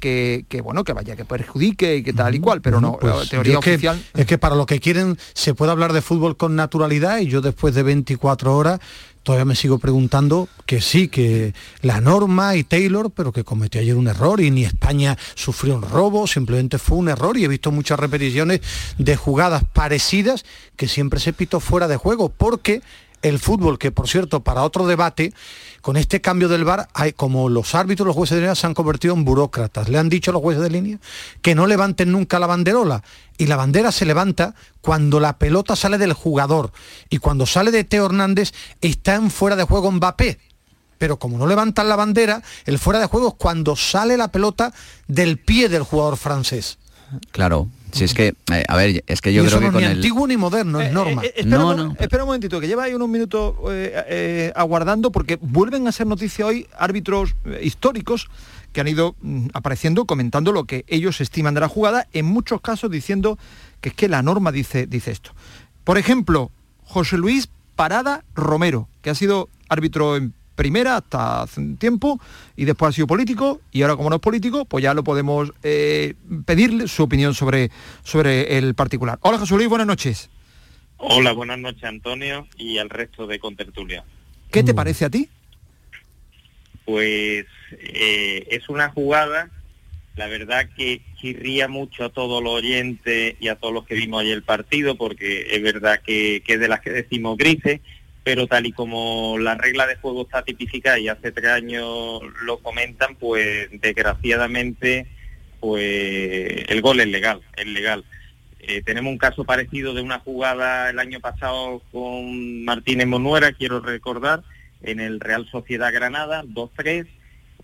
[0.48, 3.28] que, bueno, que vaya, que perjudique y que tal y cual, pero no, la pues
[3.28, 4.00] teoría oficial...
[4.14, 7.40] es que para lo que quieren se puede hablar de fútbol con naturalidad y yo
[7.40, 8.78] después de 24 horas
[9.24, 11.52] todavía me sigo preguntando que sí, que
[11.82, 15.82] la norma y Taylor, pero que cometió ayer un error y ni España sufrió un
[15.82, 18.60] robo, simplemente fue un error y he visto muchas repeticiones
[18.98, 20.44] de jugadas parecidas
[20.76, 22.82] que siempre se pitó fuera de juego, porque
[23.22, 25.32] el fútbol, que por cierto, para otro debate,
[25.80, 28.74] con este cambio del VAR, hay, como los árbitros, los jueces de línea se han
[28.74, 29.88] convertido en burócratas.
[29.88, 30.98] Le han dicho a los jueces de línea
[31.42, 33.02] que no levanten nunca la banderola.
[33.38, 36.72] Y la bandera se levanta cuando la pelota sale del jugador.
[37.10, 40.38] Y cuando sale de Teo Hernández, está en fuera de juego Mbappé.
[40.98, 44.72] Pero como no levantan la bandera, el fuera de juego es cuando sale la pelota
[45.06, 46.78] del pie del jugador francés.
[47.30, 49.92] Claro, si es que, eh, a ver, es que yo creo que no es ni
[49.92, 51.24] antiguo ni moderno, es eh, norma.
[51.24, 51.96] Eh, espera, no, un, no.
[51.98, 53.54] espera, un momentito, que lleva ahí unos minutos
[54.54, 58.28] aguardando, porque vuelven a ser noticia hoy árbitros históricos
[58.72, 62.60] que han ido mm, apareciendo comentando lo que ellos estiman de la jugada, en muchos
[62.60, 63.38] casos diciendo
[63.80, 65.30] que es que la norma dice, dice esto.
[65.84, 66.50] Por ejemplo,
[66.84, 72.18] José Luis Parada Romero, que ha sido árbitro en primera hasta hace un tiempo
[72.56, 75.52] y después ha sido político y ahora como no es político, pues ya lo podemos
[75.62, 76.14] eh,
[76.44, 77.70] pedirle su opinión sobre,
[78.02, 79.18] sobre el particular.
[79.20, 80.30] Hola José Luis, buenas noches.
[80.96, 84.04] Hola, buenas noches Antonio y al resto de Contertulia.
[84.50, 85.28] ¿Qué te parece a ti?
[86.84, 89.50] Pues eh, es una jugada,
[90.16, 94.22] la verdad que chirría mucho a todos los oyentes y a todos los que vimos
[94.22, 97.80] ayer el partido, porque es verdad que, que es de las que decimos grises,
[98.26, 102.58] pero tal y como la regla de juego está tipificada y hace tres años lo
[102.58, 105.06] comentan, pues desgraciadamente
[105.60, 108.04] pues el gol es legal, es legal.
[108.58, 113.78] Eh, tenemos un caso parecido de una jugada el año pasado con Martínez Monuera, quiero
[113.78, 114.42] recordar,
[114.82, 117.06] en el Real Sociedad Granada, 2-3,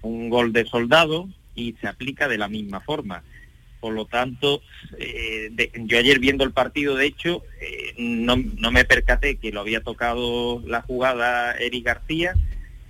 [0.03, 3.25] un gol de soldado y se aplica de la misma forma.
[3.83, 4.63] Por lo tanto,
[4.97, 9.81] eh, yo ayer viendo el partido, de hecho, eh, no, me percaté que lo había
[9.81, 12.35] tocado la jugada Eric García,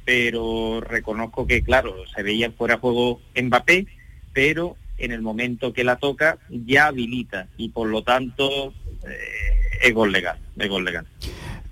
[0.04, 3.86] pero reconozco que, claro, se veía fuera juego Mbappé,
[4.34, 8.74] pero en el momento que la toca ya habilita y por lo tanto
[9.08, 11.06] eh, es gol legal, es gol legal.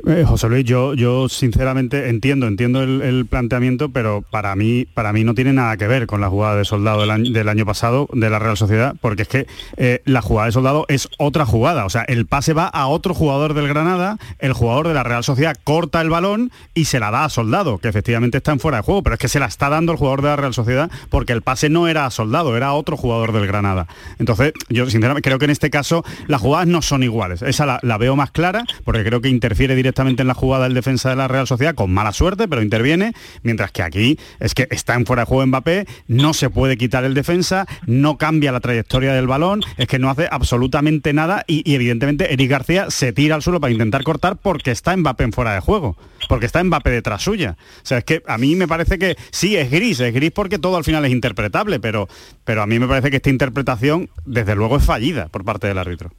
[0.07, 5.25] Eh, José Luis, yo, yo sinceramente entiendo, entiendo el, planteamiento, pero para mí, para mí
[5.25, 8.09] no tiene nada que ver con la jugada de soldado del año, del año pasado
[8.13, 11.85] de la Real Sociedad, porque es que eh, la jugada de soldado es otra jugada.
[11.85, 15.23] O sea, el pase va a otro jugador del Granada, el jugador de la Real
[15.23, 18.79] Sociedad corta el balón y se la da a soldado, que efectivamente está en fuera
[18.79, 20.91] de juego, pero es que se la está dando el jugador de la Real Sociedad
[21.11, 23.87] porque el pase no era a soldado, era a otro jugador del Granada.
[24.19, 27.43] Entonces, yo sinceramente creo que en este caso las jugadas no son iguales.
[27.43, 30.67] Esa la, la veo más clara, porque creo que interfiere directamente directamente en la jugada
[30.67, 34.55] el defensa de la Real Sociedad con mala suerte, pero interviene, mientras que aquí es
[34.55, 38.53] que está en fuera de juego Mbappé, no se puede quitar el defensa, no cambia
[38.53, 43.13] la trayectoria del balón, es que no hace absolutamente nada y, evidentemente Eric García se
[43.13, 45.97] tira al suelo para intentar cortar porque está Mbappé en fuera de juego,
[46.29, 47.57] porque está Mbappé detrás suya.
[47.83, 50.61] O sea, es que a mí me parece que sí, es gris, es gris porque
[50.61, 52.09] todo al final es interpretable, pero,
[52.45, 55.79] pero a mí me parece que esta interpretación desde luego es fallida por parte del
[55.79, 56.13] árbitro.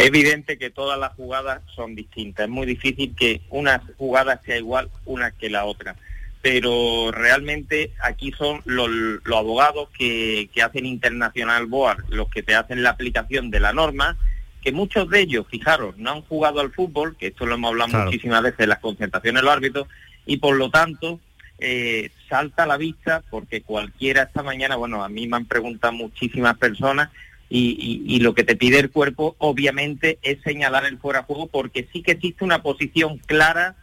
[0.00, 2.44] Es evidente que todas las jugadas son distintas.
[2.44, 5.94] Es muy difícil que una jugada sea igual una que la otra.
[6.40, 8.88] Pero realmente aquí son los,
[9.26, 14.16] abogados que, hacen internacional BOAR, los que te hacen la aplicación de la norma,
[14.62, 18.04] que muchos de ellos, fijaros, no han jugado al fútbol, que esto lo hemos hablado
[18.04, 19.86] muchísimas veces en las concentraciones de los árbitros,
[20.24, 21.20] y por lo tanto
[21.58, 25.92] eh, salta a la vista porque cualquiera esta mañana, bueno, a mí me han preguntado
[25.92, 27.10] muchísimas personas
[27.52, 31.88] y, lo que te pide el cuerpo obviamente es señalar el fuera de juego porque
[31.92, 33.74] sí que existe una posición clara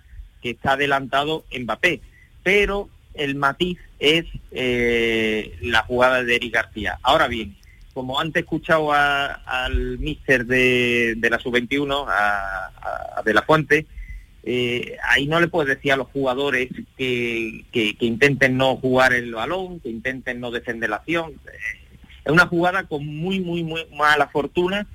[0.41, 1.99] que está adelantado Mbappé,
[2.43, 6.97] pero el matiz es eh, la jugada de Eric García.
[7.03, 7.58] Ahora bien,
[7.93, 13.86] como antes he escuchado al míster de, la sub-21, a, De La Fuente,
[14.43, 19.34] eh, ahí no le puedes decir a los jugadores que, que, intenten no jugar el
[19.34, 21.34] balón, que intenten no defender la acción.
[22.28, 24.86] Es una jugada con muy, muy, muy mala fortuna,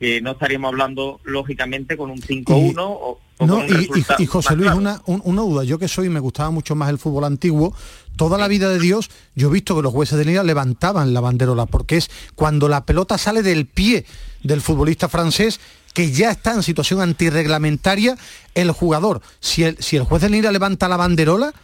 [0.00, 3.64] que no estaríamos hablando lógicamente con un 5-1 o, no,
[4.18, 7.24] y, José Luis, una, una, duda, yo que soy, me gustaba mucho más el fútbol
[7.24, 7.74] antiguo,
[8.16, 11.20] toda la vida de Dios yo he visto que los jueces de línea levantaban la
[11.20, 14.04] banderola, porque es cuando la pelota sale del pie
[14.42, 15.60] del futbolista francés,
[15.94, 18.16] que ya está en situación antirreglamentaria,
[18.54, 21.54] el jugador, si el, si el juez de línea levanta la banderola,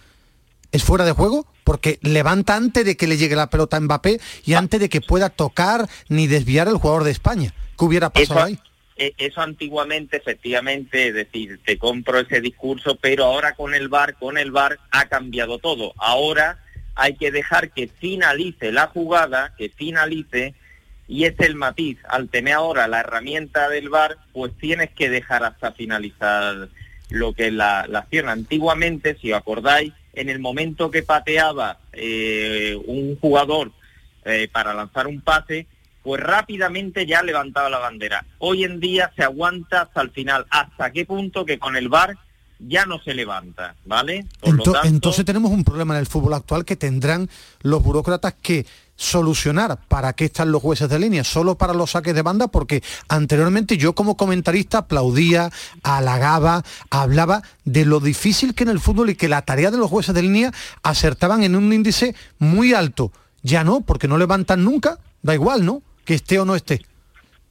[0.77, 4.21] es fuera de juego porque levanta antes de que le llegue la pelota a Mbappé
[4.45, 4.59] y ah.
[4.59, 7.53] antes de que pueda tocar ni desviar el jugador de España.
[7.79, 8.59] ¿Qué hubiera pasado ahí?
[8.97, 14.15] E, eso antiguamente, efectivamente, es decir, te compro ese discurso, pero ahora con el VAR,
[14.15, 15.93] con el VAR ha cambiado todo.
[15.99, 16.59] Ahora
[16.95, 20.55] hay que dejar que finalice la jugada, que finalice,
[21.09, 21.99] y es el matiz.
[22.09, 26.69] Al tener ahora la herramienta del VAR, pues tienes que dejar hasta finalizar
[27.11, 28.29] lo que es la, acción.
[28.29, 33.71] Antiguamente, si os acordáis, en el momento que pateaba eh, un jugador
[34.25, 35.67] eh, para lanzar un pase,
[36.03, 38.25] pues rápidamente ya levantaba la bandera.
[38.39, 40.47] Hoy en día se aguanta hasta el final.
[40.51, 42.17] ¿Hasta qué punto que con el VAR
[42.59, 44.25] ya no se levanta, ¿vale?
[44.85, 47.29] Entonces tenemos un problema en el fútbol actual que tendrán
[47.61, 52.15] los burócratas que solucionar para qué están los jueces de línea, solo para los saques
[52.15, 55.51] de banda, porque anteriormente yo como comentarista aplaudía,
[55.83, 59.91] halagaba, hablaba de lo difícil que en el fútbol y que la tarea de los
[59.91, 63.13] jueces de línea acertaban en un índice muy alto.
[63.43, 65.83] Ya no, porque no levantan nunca, da igual, ¿no?
[66.05, 66.83] Que esté o no esté.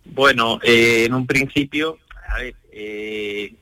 [0.03, 3.53] Bueno, eh, en un principio, a ver, eh,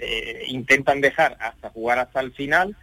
[0.00, 2.76] eh, intentan dejar hasta jugar hasta el final,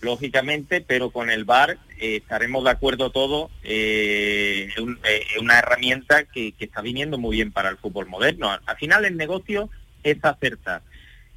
[0.00, 6.24] lógicamente, pero con el VAR eh, estaremos de acuerdo todos, eh, es eh, una herramienta
[6.24, 8.50] que, está viniendo muy bien para el fútbol moderno.
[8.64, 9.68] Al final el negocio
[10.02, 10.82] es acertar.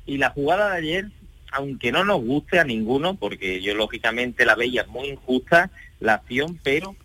[0.05, 1.07] Y la jugada de ayer,
[1.51, 6.59] aunque no nos guste a ninguno, porque yo lógicamente la veía muy injusta, la acción,
[6.63, 6.95] pero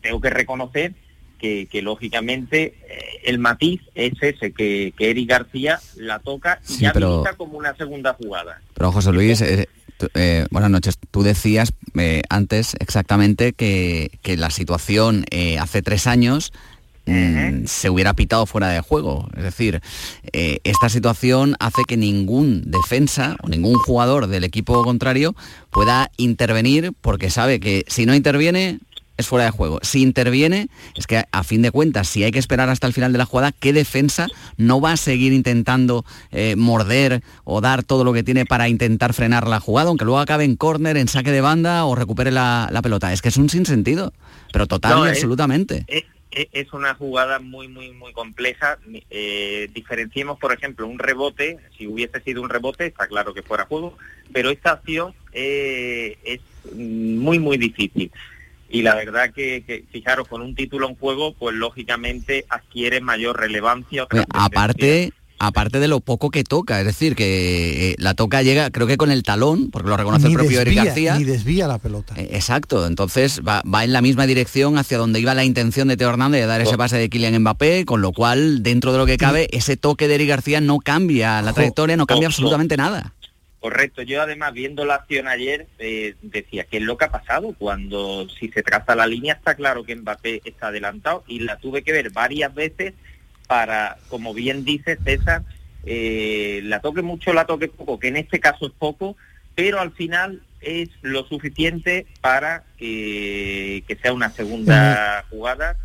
[0.00, 0.92] tengo que reconocer
[1.38, 2.74] que, lógicamente
[3.24, 7.24] el matiz es ese, que, que Eric García la toca y ya pero...
[7.36, 8.62] como una segunda jugada.
[8.74, 9.42] Pero José Luis,
[10.14, 10.98] eh, buenas noches.
[11.10, 16.52] Tú decías eh, antes exactamente que, la situación eh, hace tres años
[17.06, 19.28] mm, se hubiera pitado fuera de juego.
[19.36, 19.80] Es decir,
[20.32, 25.34] esta situación hace que ningún defensa o ningún jugador del equipo contrario
[25.70, 28.80] pueda intervenir porque sabe que si no interviene
[29.16, 29.78] es fuera de juego.
[29.82, 33.12] Si interviene, es que a fin de cuentas, si hay que esperar hasta el final
[33.12, 38.04] de la jugada, ¿qué defensa no va a seguir intentando eh, morder o dar todo
[38.04, 41.30] lo que tiene para intentar frenar la jugada, aunque luego acabe en córner, en saque
[41.30, 43.12] de banda o recupere la, pelota?
[43.12, 44.12] Es que es un sinsentido,
[44.52, 45.84] pero total y absolutamente.
[46.30, 48.78] Es, una jugada muy, muy, muy compleja.
[49.10, 51.58] Eh, diferenciemos, por ejemplo, un rebote.
[51.76, 53.98] Si hubiese sido un rebote, está claro que fuera juego,
[54.32, 56.40] pero esta acción eh, es
[56.74, 58.10] muy, muy difícil
[58.72, 64.06] y la verdad que, fijaros, con un título en juego, pues lógicamente adquiere mayor relevancia.
[64.30, 68.86] aparte, aparte de lo poco que toca, es decir, que eh, la toca llega, creo
[68.86, 71.18] que con el talón, porque lo reconoce el propio Eric García.
[71.18, 72.14] Ni desvía la pelota.
[72.16, 76.08] Eh, exacto, entonces va, en la misma dirección hacia donde iba la intención de Teo
[76.08, 79.18] Hernández de dar ese pase de Kylian Mbappé, con lo cual, dentro de lo que
[79.18, 83.12] cabe, ese toque de Eric García no cambia la trayectoria, no cambia absolutamente nada.
[83.62, 87.54] Correcto, yo además viendo la acción ayer eh, decía, ¿qué es lo que ha pasado?
[87.56, 91.84] Cuando si se traza la línea está claro que Mbappé está adelantado y la tuve
[91.84, 92.94] que ver varias veces
[93.46, 95.44] para, como bien dice César,
[95.86, 99.16] eh, la toque mucho, la toque poco, que en este caso es poco,
[99.54, 105.76] pero al final es lo suficiente para que, que sea una segunda jugada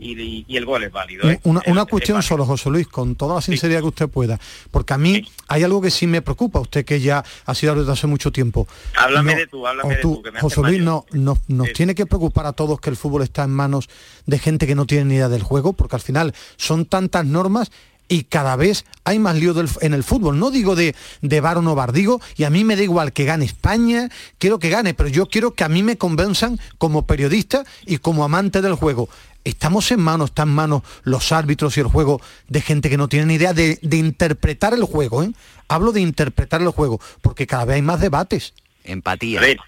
[0.00, 1.30] y, el gol es válido.
[1.30, 1.40] ¿eh?
[1.44, 4.38] Una, cuestión solo, José Luis, con toda la sinceridad que usted pueda,
[4.70, 7.92] porque a mí hay algo que sí me preocupa, usted que ya ha sido desde
[7.92, 8.66] hace mucho tiempo.
[8.96, 10.22] Háblame de tú, háblame de tú.
[10.40, 13.88] José Luis, no, nos tiene que preocupar a todos que el fútbol está en manos
[14.26, 17.70] de gente que no tiene ni idea del juego, porque al final son tantas normas
[18.10, 20.38] y cada vez hay más lío en el fútbol.
[20.38, 23.12] No digo de, de bar o no bar, digo, y a mí me da igual
[23.12, 27.06] que gane España, quiero que gane, pero yo quiero que a mí me convenzan como
[27.06, 29.08] periodista y como amante del juego
[29.44, 33.08] estamos en manos, están en manos los árbitros y el juego de gente que no
[33.08, 35.22] tiene ni idea de, interpretar el juego.
[35.22, 35.32] ¿eh?
[35.68, 38.54] Hablo de interpretar el juego, porque cada vez hay más debates.
[38.84, 39.40] empatía.
[39.40, 39.58] A ver,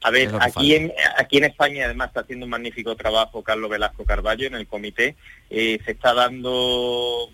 [0.00, 4.04] a ver aquí, en, aquí en España además está haciendo un magnífico trabajo Carlos Velasco
[4.04, 5.16] Carballo en el comité.
[5.50, 7.30] Eh, se está dando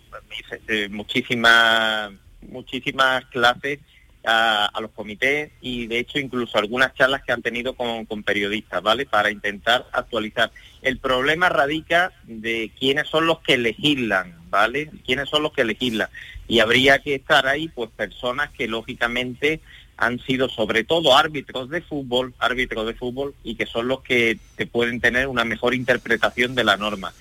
[0.68, 3.81] eh, muchísimas, muchísimas clases
[4.24, 8.82] a, los comités y de hecho incluso algunas charlas que han tenido con, con, periodistas,
[8.82, 9.06] ¿vale?
[9.06, 10.50] Para intentar actualizar.
[10.82, 14.90] El problema radica de quiénes son los que legislan, ¿vale?
[15.04, 16.08] Quiénes son los que legislan.
[16.46, 19.60] Y habría que estar ahí, pues, personas que lógicamente
[19.96, 24.38] han sido sobre todo árbitros de fútbol, árbitros de fútbol, y que son los que
[24.56, 27.12] te pueden tener una mejor interpretación de la norma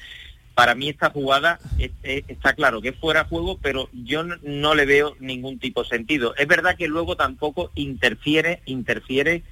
[0.55, 1.59] para mí esta jugada
[2.03, 6.35] está claro que es fuera juego, pero yo no, le veo ningún tipo de sentido.
[6.35, 9.43] Es verdad que luego tampoco interfiere, interfiere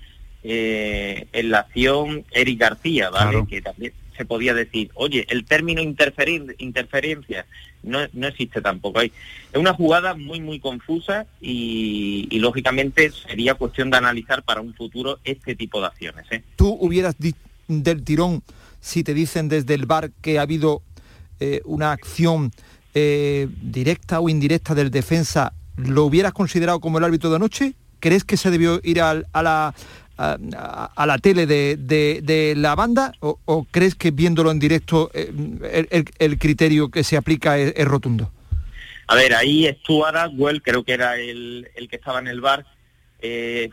[0.43, 3.45] eh, en la acción Eric García, ¿vale?
[3.49, 7.45] Que también se podía decir, oye, el término interferencia
[7.83, 9.11] no, no, existe tampoco ahí.
[9.51, 15.19] Es una jugada muy, muy confusa y, lógicamente sería cuestión de analizar para un futuro
[15.23, 16.25] este tipo de acciones.
[16.31, 16.43] ¿eh?
[16.55, 17.15] ¿Tú hubieras
[17.67, 18.43] del tirón
[18.79, 20.81] si te dicen desde el bar que ha habido
[21.43, 22.51] eh, una acción
[22.93, 27.73] eh, directa o indirecta del defensa, ¿lo hubieras considerado como el árbitro de anoche?
[27.99, 29.73] ¿Crees que se debió ir a, la,
[30.17, 36.91] a, la tele de, la banda o, crees que viéndolo en directo eh, el, criterio
[36.91, 38.31] que se aplica es, rotundo?
[39.07, 42.67] A ver, ahí Stuart Atwell, creo que era el, que estaba en el bar,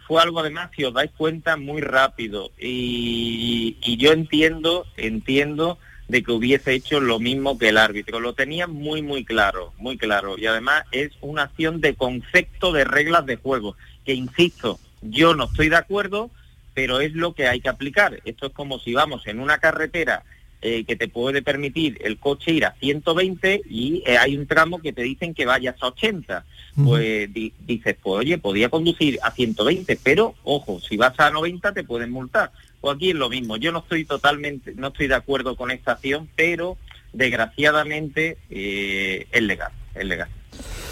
[0.07, 2.51] fue algo además, si os dais cuenta, muy rápido.
[2.59, 5.79] Y, y yo entiendo, entiendo
[6.09, 8.19] de que hubiese hecho lo mismo que el árbitro.
[8.19, 10.37] Lo tenía muy, muy claro, muy claro.
[10.39, 15.45] Y además es una acción de concepto de reglas de juego, que insisto, yo no
[15.45, 16.31] estoy de acuerdo,
[16.75, 18.21] pero es lo que hay que aplicar.
[18.25, 20.25] Esto es como si vamos en una carretera
[20.61, 24.81] eh, que te puede permitir el coche ir a 120 y eh, hay un tramo
[24.81, 26.45] que te dicen que vayas a 80.
[26.85, 31.83] Pues dices, pues oye, podía conducir a 120, pero ojo, si vas a 90 te
[31.83, 32.53] pueden multar.
[32.81, 33.57] Pues aquí es lo mismo.
[33.57, 36.77] Yo no estoy totalmente, no estoy de acuerdo con esta acción, pero
[37.13, 40.29] desgraciadamente eh, es legal, es legal.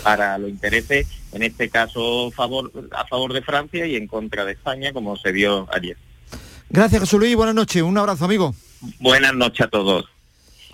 [0.02, 4.52] Para los intereses, en este caso favor, a favor de Francia y en contra de
[4.52, 5.96] España, como se vio ayer.
[6.68, 8.54] Gracias Jesús Luis, buenas noches, un abrazo amigo.
[9.00, 10.06] Buenas noches a todos.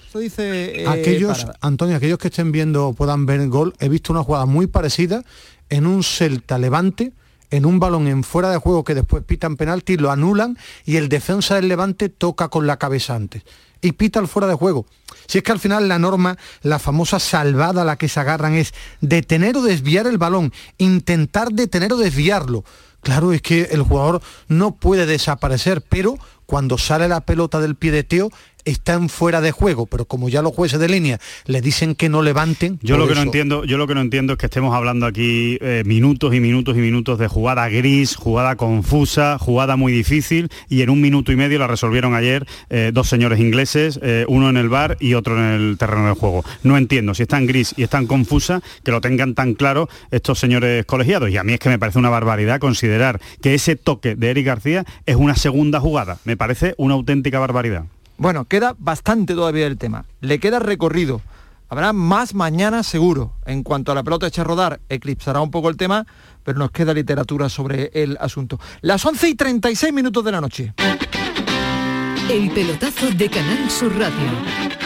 [0.06, 0.82] Esto dice...
[0.82, 4.44] Eh, aquellos, Antonio, aquellos que estén viendo puedan ver el gol, he visto una jugada
[4.44, 5.24] muy parecida
[5.70, 7.12] en un Celta Levante
[7.52, 11.08] en un balón en fuera de juego que después pitan penalti, lo anulan y el
[11.08, 13.44] defensa del Levante toca con la cabeza antes.
[13.80, 14.86] Y pita el fuera de juego.
[15.26, 18.54] Si es que al final la norma, la famosa salvada a la que se agarran
[18.54, 22.64] es detener o desviar el balón, intentar detener o desviarlo.
[23.02, 27.90] Claro, es que el jugador no puede desaparecer, pero cuando sale la pelota del pie
[27.90, 28.30] de Teo,
[28.64, 32.22] están fuera de juego, pero como ya los jueces de línea le dicen que no
[32.22, 32.78] levanten.
[32.82, 35.58] Yo lo que no entiendo, yo lo que no entiendo es que estemos hablando aquí
[35.60, 40.82] eh, minutos y minutos y minutos de jugada gris, jugada confusa, jugada muy difícil y
[40.82, 44.56] en un minuto y medio la resolvieron ayer eh, dos señores ingleses, eh, uno en
[44.56, 46.44] el bar y otro en el terreno del juego.
[46.62, 49.88] No entiendo si es tan gris y es tan confusa que lo tengan tan claro
[50.10, 53.76] estos señores colegiados y a mí es que me parece una barbaridad considerar que ese
[53.76, 56.18] toque de Eric García es una segunda jugada.
[56.24, 57.84] Me parece una auténtica barbaridad.
[58.16, 60.04] Bueno, queda bastante todavía el tema.
[60.20, 61.20] Le queda recorrido.
[61.68, 63.32] Habrá más mañana seguro.
[63.46, 66.06] En cuanto a la pelota hecha a rodar, eclipsará un poco el tema,
[66.44, 68.60] pero nos queda literatura sobre el asunto.
[68.82, 70.74] Las 11 y 36 minutos de la noche.
[72.30, 74.81] El pelotazo de Canal Sur Radio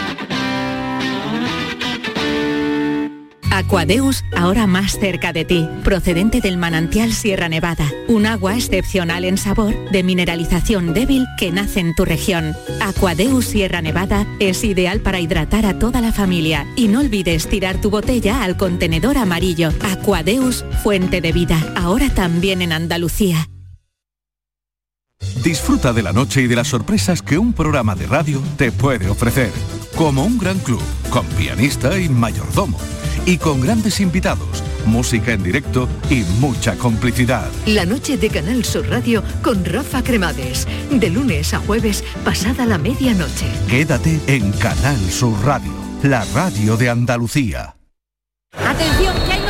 [3.51, 9.37] Aquadeus, ahora más cerca de ti, procedente del manantial Sierra Nevada, un agua excepcional en
[9.37, 12.55] sabor, de mineralización débil que nace en tu región.
[12.81, 17.79] Aquadeus Sierra Nevada es ideal para hidratar a toda la familia y no olvides tirar
[17.79, 19.69] tu botella al contenedor amarillo.
[19.81, 23.49] Aquadeus, fuente de vida, ahora también en Andalucía.
[25.43, 29.09] Disfruta de la noche y de las sorpresas que un programa de radio te puede
[29.09, 29.51] ofrecer,
[29.95, 32.77] como un gran club, con pianista y mayordomo
[33.27, 37.47] y con grandes invitados, música en directo y mucha complicidad.
[37.65, 42.77] La noche de Canal Sur Radio con Rafa Cremades, de lunes a jueves pasada la
[42.77, 43.47] medianoche.
[43.67, 47.75] Quédate en Canal Sur Radio, la radio de Andalucía.
[48.53, 49.36] Atención, que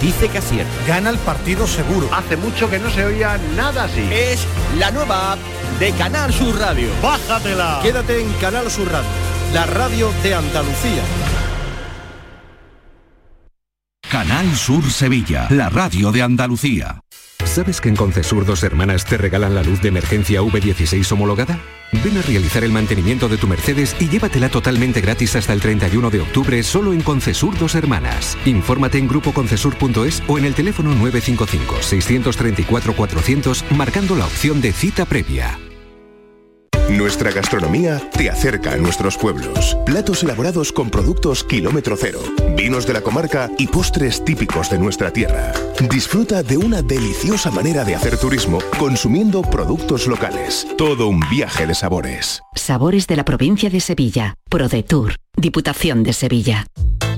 [0.00, 0.72] dice que acierta.
[0.86, 2.08] Gana el partido seguro.
[2.12, 4.02] Hace mucho que no se oía nada así.
[4.12, 4.46] Es
[4.78, 5.38] la nueva app
[5.78, 6.88] de Canal Sur Radio.
[7.02, 7.80] ¡Bájatela!
[7.82, 9.08] Quédate en Canal Sur Radio,
[9.52, 11.02] la radio de Andalucía.
[14.10, 17.03] Canal Sur Sevilla, la radio de Andalucía.
[17.54, 21.60] ¿Sabes que en Concesur dos hermanas te regalan la luz de emergencia V16 homologada?
[22.02, 26.10] Ven a realizar el mantenimiento de tu Mercedes y llévatela totalmente gratis hasta el 31
[26.10, 28.36] de octubre solo en Concesur dos hermanas.
[28.44, 35.56] Infórmate en grupoconcesur.es o en el teléfono 955-634-400 marcando la opción de cita previa.
[36.90, 39.76] Nuestra gastronomía te acerca a nuestros pueblos.
[39.86, 42.20] Platos elaborados con productos kilómetro cero,
[42.56, 45.52] vinos de la comarca y postres típicos de nuestra tierra.
[45.90, 50.66] Disfruta de una deliciosa manera de hacer turismo consumiendo productos locales.
[50.76, 52.42] Todo un viaje de sabores.
[52.54, 54.34] Sabores de la provincia de Sevilla.
[54.50, 55.16] ProDetour.
[55.36, 56.66] Diputación de Sevilla.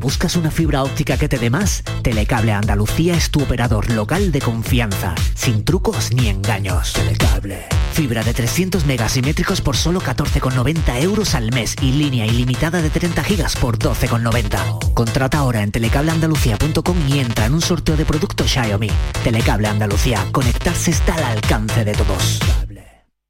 [0.01, 1.83] ¿Buscas una fibra óptica que te dé más?
[2.03, 6.93] Telecable Andalucía es tu operador local de confianza, sin trucos ni engaños.
[6.93, 7.67] Telecable.
[7.97, 13.25] Fibra de 300 megasimétricos por solo 14,90 euros al mes y línea ilimitada de 30
[13.25, 14.93] gigas por 12,90.
[14.93, 18.91] Contrata ahora en telecableandalucía.com y entra en un sorteo de productos Xiaomi.
[19.25, 20.27] Telecable Andalucía.
[20.31, 22.39] Conectarse está al alcance de todos.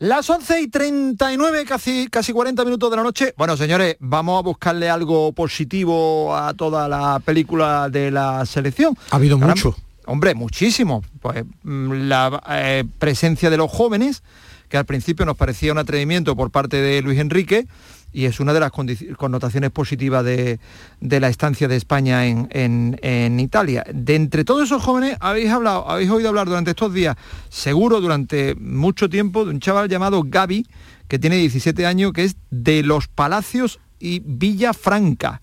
[0.00, 3.32] Las 11 y 39, casi, casi 40 minutos de la noche.
[3.36, 8.96] Bueno, señores, vamos a buscarle algo positivo a toda la película de la selección.
[9.10, 9.76] Ha habido mucho.
[10.06, 11.02] Hombre, muchísimo.
[11.20, 14.22] Pues mm, la eh, presencia de los jóvenes,
[14.68, 17.66] que al principio nos parecía un atrevimiento por parte de Luis Enrique,
[18.14, 20.60] y es una de las connotaciones positivas de,
[21.00, 23.84] la estancia de España en Italia.
[23.92, 27.16] De entre todos esos jóvenes habéis hablado, habéis oído hablar durante estos días,
[27.48, 30.66] seguro durante mucho tiempo, de un chaval llamado Gaby,
[31.08, 35.42] que tiene 17 años, que es de Los Palacios y Villafranca.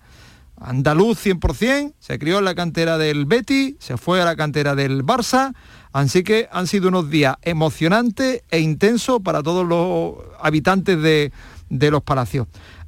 [0.56, 5.04] Andaluz 100%, se crió en la cantera del Betty, se fue a la cantera del
[5.04, 5.54] Barça,
[5.92, 11.32] así que han sido unos días emocionantes e intensos para todos los habitantes de,
[11.72, 12.46] de los palacios.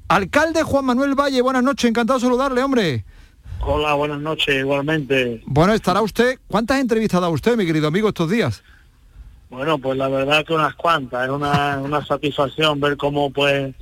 [0.09, 3.05] Alcalde Juan Manuel Valle, buenas noches, encantado de saludarle, hombre.
[3.61, 5.43] Hola, buenas noches, igualmente.
[5.47, 8.63] Bueno, estará usted, ¿cuántas entrevistas ha dado usted, mi querido amigo, estos días?
[9.49, 13.75] Bueno, pues la verdad que unas cuantas, es una, una satisfacción ver cómo pues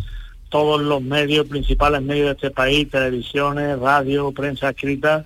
[0.51, 5.25] todos los medios, principales medios de este país, televisiones, radio, prensa escrita,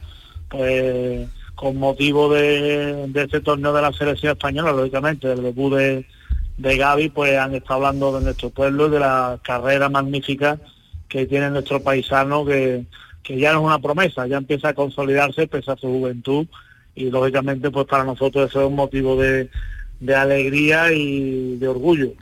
[0.48, 6.06] pues con motivo de, de este torneo de la selección española, lógicamente, del debut de,
[6.56, 10.58] de Gaby, pues han estado hablando de nuestro pueblo y de la carrera magnífica
[11.08, 12.86] que tiene nuestro paisano, que,
[13.22, 16.46] que ya no es una promesa, ya empieza a consolidarse pese a su juventud
[16.94, 19.50] y lógicamente pues para nosotros eso es un motivo de,
[20.00, 22.12] de alegría y de orgullo.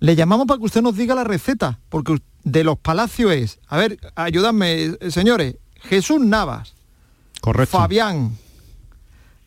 [0.00, 3.78] Le llamamos para que usted nos diga la receta, porque de los palacios es, a
[3.78, 6.74] ver, ayúdame, eh, señores, Jesús Navas,
[7.40, 7.78] Correcto.
[7.78, 8.36] Fabián,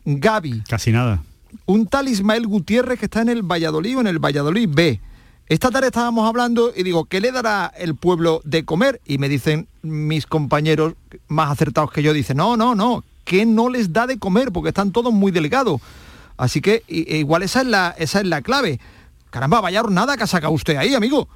[0.06, 1.24] Gaby, Casi nada.
[1.66, 5.00] Un tal Ismael Gutiérrez que está en el Valladolid o en el Valladolid B.
[5.48, 9.00] Esta tarde estábamos hablando y digo, ¿qué le dará el pueblo de comer?
[9.06, 10.94] Y me dicen mis compañeros
[11.28, 14.52] más acertados que yo, dicen, no, no, no, ¿qué no les da de comer?
[14.52, 15.82] Porque están todos muy delgados.
[16.38, 18.80] Así que e igual esa es la, esa es la clave.
[19.30, 21.28] Caramba, vaya nada que ha sacado usted ahí, amigo.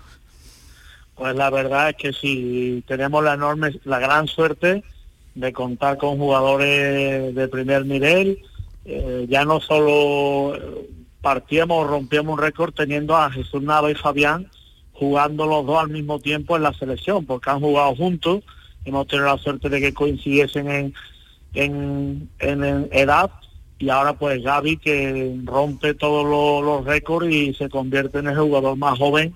[1.15, 4.83] Pues la verdad es que sí, tenemos la enorme, la gran suerte
[5.35, 8.41] de contar con jugadores de primer nivel.
[8.85, 10.89] Eh, ya no solo eh,
[11.21, 14.49] partíamos, rompíamos un récord teniendo a Jesús Nava y Fabián
[14.93, 18.43] jugando los dos al mismo tiempo en la selección, porque han jugado juntos.
[18.83, 23.31] Hemos tenido la suerte de que coincidiesen en, en, edad
[23.77, 26.25] y ahora pues Gaby que rompe todos
[26.63, 29.33] los récords y se convierte en el jugador más joven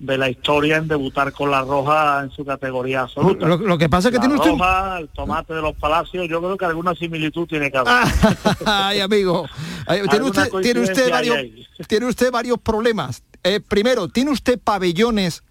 [0.00, 3.46] de la historia en debutar con la roja en su categoría absoluta.
[3.46, 4.50] Lo, lo que pasa es que la tiene usted...
[4.50, 7.92] roja, el tomate de los palacios, yo creo que alguna similitud tiene que haber.
[8.66, 9.46] Ay, amigo.
[9.86, 11.38] Ay, Tiene usted, tiene usted hay varios,
[11.86, 13.22] tiene usted varios problemas.
[13.44, 15.42] Eh, primero, ¿tiene usted pabellones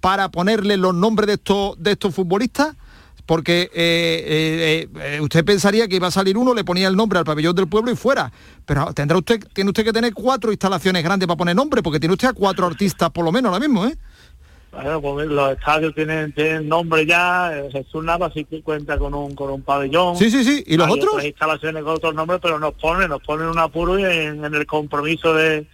[0.00, 2.76] para ponerle los nombres de estos, de estos futbolistas?
[3.28, 7.18] Porque eh, eh, eh, usted pensaría que iba a salir uno, le ponía el nombre
[7.18, 8.32] al pabellón del pueblo y fuera.
[8.64, 12.14] Pero tendrá usted, tiene usted que tener cuatro instalaciones grandes para poner nombre, porque tiene
[12.14, 13.94] usted a cuatro artistas por lo menos ahora mismo, ¿eh?
[14.72, 19.34] Bueno, pues los estadios tienen, tienen nombre ya, Jesús Nava sí que cuenta con un,
[19.34, 20.16] con un pabellón.
[20.16, 20.64] Sí, sí, sí.
[20.66, 21.12] ¿Y los Hay otros?
[21.12, 24.54] otras instalaciones con otros nombres, pero nos ponen, nos ponen un apuro y en, en
[24.54, 25.66] el compromiso de,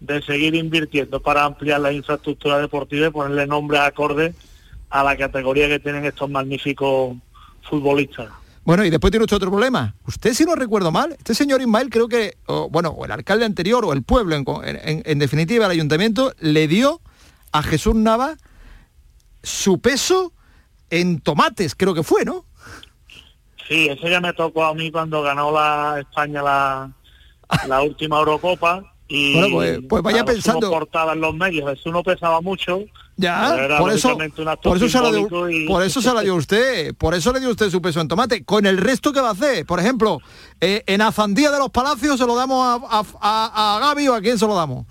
[0.00, 4.32] de seguir invirtiendo para ampliar la infraestructura deportiva y ponerle nombre acorde
[4.92, 7.16] a la categoría que tienen estos magníficos
[7.68, 8.28] futbolistas.
[8.64, 9.94] Bueno, y después tiene usted otro problema.
[10.06, 13.44] Usted, si no recuerdo mal, este señor Ismael creo que, o, bueno, o el alcalde
[13.44, 17.00] anterior o el pueblo, en, en- en definitiva el ayuntamiento, le dio
[17.50, 18.36] a Jesús Nava
[19.42, 20.32] su peso
[20.90, 22.44] en tomates, creo que fue, ¿no?
[23.68, 26.92] Sí, eso ya me tocó a mí cuando ganó la España la,
[27.66, 31.90] la última Eurocopa y Bueno, pues- pues vaya pensando- Jesús portaba en los medios, eso
[31.90, 32.84] no pesaba mucho.
[33.22, 34.18] Ya, por eso,
[34.62, 37.40] por eso, se la dio, y- por eso se la dio usted, por eso le
[37.40, 38.44] dio usted su peso en tomate.
[38.44, 40.18] Con el resto que va a hacer, por ejemplo,
[40.60, 44.14] eh, en Azandía de los Palacios se lo damos a, a, a- a Gaby o
[44.14, 44.86] a quién se lo damos.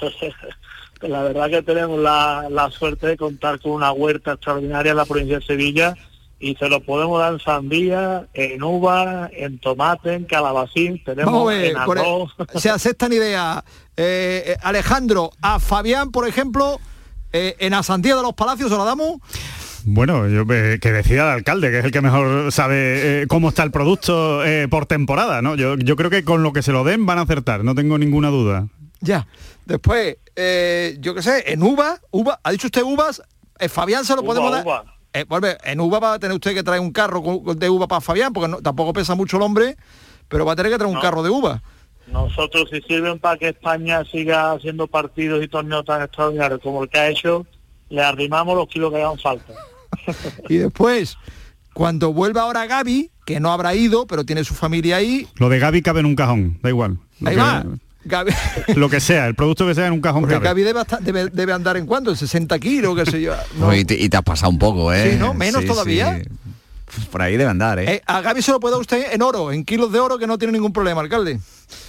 [1.00, 5.04] La verdad que tenemos la, la suerte de contar con una huerta extraordinaria en la
[5.04, 5.94] provincia de Sevilla
[6.40, 11.52] y se lo podemos dar en sandía, en uva, en tomate, en calabacín, tenemos Vamos
[11.52, 12.32] a ver, en arroz.
[12.56, 13.62] se aceptan ideas.
[13.96, 16.80] Eh, eh, Alejandro, a Fabián, por ejemplo,
[17.32, 19.18] eh, en Azandía de los Palacios se lo damos.
[19.84, 23.48] Bueno, yo, eh, que decida el alcalde, que es el que mejor sabe eh, cómo
[23.48, 25.54] está el producto eh, por temporada, ¿no?
[25.54, 27.96] Yo, yo creo que con lo que se lo den van a acertar, no tengo
[27.96, 28.68] ninguna duda.
[29.00, 29.26] Ya.
[29.66, 33.22] Después, eh, yo qué sé, en uva, uva, ha dicho usted uvas,
[33.58, 34.64] eh, Fabián se lo Uva, podemos dar.
[34.64, 34.84] uva.
[35.12, 37.22] Eh, vuelve, en uva va a tener usted que traer un carro
[37.56, 39.76] de uva para Fabián, porque no- tampoco pesa mucho el hombre,
[40.28, 41.00] pero va a tener que traer un No.
[41.00, 41.62] carro de uva.
[42.12, 46.88] Nosotros si sirven para que España siga haciendo partidos y torneos tan extraordinarios como el
[46.88, 47.46] que ha hecho,
[47.90, 49.52] le arrimamos los kilos que hagan falta.
[50.48, 51.16] Y después,
[51.74, 55.58] cuando vuelva ahora Gaby, que no habrá ido, pero tiene su familia ahí, Lo de
[55.58, 56.98] Gaby cabe en un cajón, da igual.
[57.20, 57.64] Lo ahí que, va.
[58.04, 58.32] Gaby,
[58.76, 60.38] Lo que sea, el producto que sea en un cajón porque.
[60.38, 63.34] Gaby debe, hasta- debe- debe andar en cuánto, en 60 kilos, qué sé yo.
[63.58, 63.66] No.
[63.66, 65.12] No, y, te, y te has pasado un poco, ¿eh?
[65.12, 65.34] Sí, ¿no?
[65.34, 66.22] Menos todavía.
[67.10, 67.94] Por ahí debe andar, ¿eh?
[67.94, 70.26] Eh, a Gaby se lo puede dar usted en oro, en kilos de oro, que
[70.26, 71.38] no tiene ningún problema, alcalde.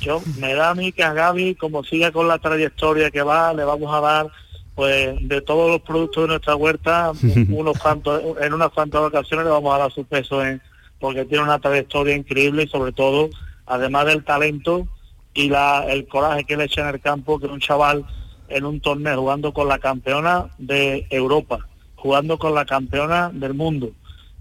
[0.01, 3.53] Yo me da a mí que a Gaby, como siga con la trayectoria que va,
[3.53, 4.27] le vamos a dar
[4.75, 7.11] pues de todos los productos de nuestra huerta,
[7.49, 10.61] unos cuantos, en unas cuantas ocasiones le vamos a dar su peso en,
[10.99, 13.29] porque tiene una trayectoria increíble y sobre todo,
[13.65, 14.87] además del talento
[15.33, 18.05] y la, el coraje que le echa en el campo, que un chaval
[18.47, 23.91] en un torneo jugando con la campeona de Europa, jugando con la campeona del mundo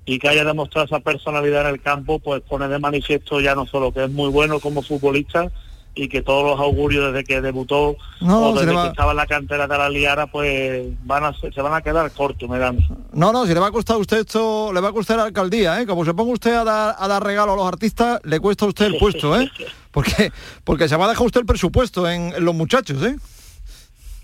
[0.09, 3.67] y que haya demostrado esa personalidad en el campo, pues pone de manifiesto ya no
[3.67, 5.51] solo que es muy bueno como futbolista
[5.95, 9.27] y que todos los augurios desde que debutó No, o desde que estaba en la
[9.27, 12.79] cantera de la Liara, pues van a, se se van a quedar cortos, me dan.
[13.13, 15.23] No, no, si le va a costar a usted esto, le va a costar a
[15.23, 15.87] la alcaldía, ¿eh?
[15.87, 18.69] Como se ponga usted a dar, a dar regalo a los artistas, le cuesta a
[18.69, 19.51] usted el puesto, ¿eh?
[19.91, 20.31] Porque,
[20.65, 23.17] porque se va a dejar usted el presupuesto en, en los muchachos, ¿eh?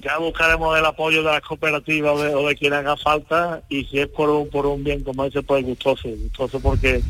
[0.05, 4.09] Ya buscaremos el apoyo de las cooperativas o de, quien haga falta y si es
[4.09, 7.01] por un, por un bien como ese, pues gustoso, gustoso porque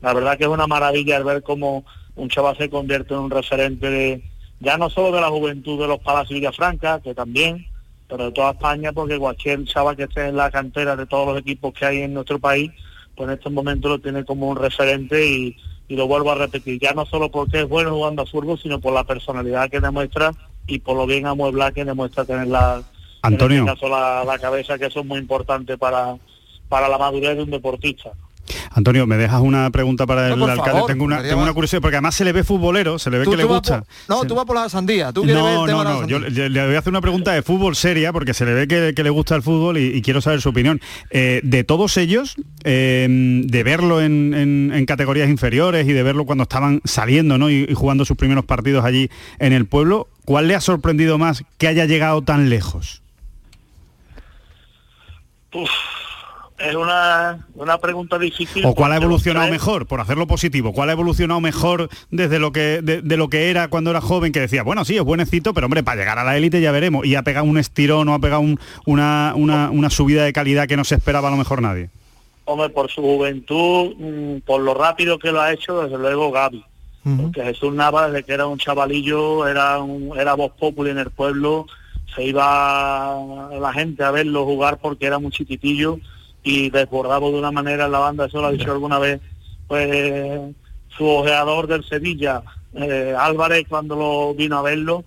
[0.00, 1.84] la verdad que es una maravilla el ver cómo
[2.16, 4.22] un chaval se convierte en un referente de,
[4.58, 7.66] ya no solo de la juventud de los Palacios Villafranca, que también,
[8.08, 11.38] pero de toda España, porque cualquier chaval que esté en la cantera de todos los
[11.38, 12.70] equipos que hay en nuestro país,
[13.16, 15.56] pues en estos momentos lo tiene como un referente y,
[15.88, 18.80] y lo vuelvo a repetir, ya no solo porque es bueno jugando a fútbol, sino
[18.80, 20.32] por la personalidad que demuestra
[20.66, 22.82] y por lo bien amueblada que demuestra tener la,
[23.22, 23.58] Antonio.
[23.58, 26.16] en este caso la, la cabeza, que eso es muy importante para,
[26.68, 28.12] para la madurez de un deportista.
[28.72, 30.70] Antonio, ¿me dejas una pregunta para el No, alcalde?
[30.72, 33.30] favor, tengo, una, tengo curiosidad, porque además se le ve futbolero, se le ve Tú-
[33.32, 33.82] que le gusta.
[33.82, 35.12] por- no, tú vas por la sandía.
[35.12, 37.00] Tú quieres ver No, el tema no, no, yo le, le voy a hacer una
[37.00, 39.96] pregunta de fútbol seria porque se le ve que, que le gusta el fútbol y,
[39.96, 40.80] y quiero saber su opinión.
[41.10, 46.24] Eh, de todos ellos, eh, de verlo en, en- en categorías inferiores y de verlo
[46.26, 47.50] cuando estaban saliendo ¿no?
[47.50, 51.44] y, y jugando sus primeros partidos allí en el pueblo, ¿cuál le ha sorprendido más
[51.58, 53.02] que haya llegado tan lejos?
[55.52, 55.68] Uf,
[56.60, 58.64] es una, una pregunta difícil.
[58.66, 60.72] ¿O cuál ha evolucionado mejor, por hacerlo positivo?
[60.72, 64.32] ¿Cuál ha evolucionado mejor desde lo que de, de lo que era cuando era joven,
[64.32, 67.06] que decía, bueno, sí, es buenecito, pero hombre, para llegar a la élite ya veremos.
[67.06, 70.68] Y ha pegado un estirón o ha pegado un- una, una, una subida de calidad
[70.68, 71.90] que no se esperaba a lo mejor nadie.
[72.44, 76.64] Hombre, por su juventud, mm, por lo rápido que lo ha hecho, desde luego Gaby.
[77.02, 81.10] Porque Jesús Nava, desde que era un chavalillo, era un, era voz popular en el
[81.10, 81.66] pueblo,
[82.14, 83.16] se iba
[83.58, 85.98] la gente a verlo jugar porque era muy chiquitillo
[86.42, 89.20] y desbordaba de una manera en la banda, eso lo ha dicho alguna vez,
[89.68, 90.54] pues
[90.96, 92.42] su ojeador del Sevilla,
[92.74, 95.04] eh, Álvarez, cuando lo vino a verlo,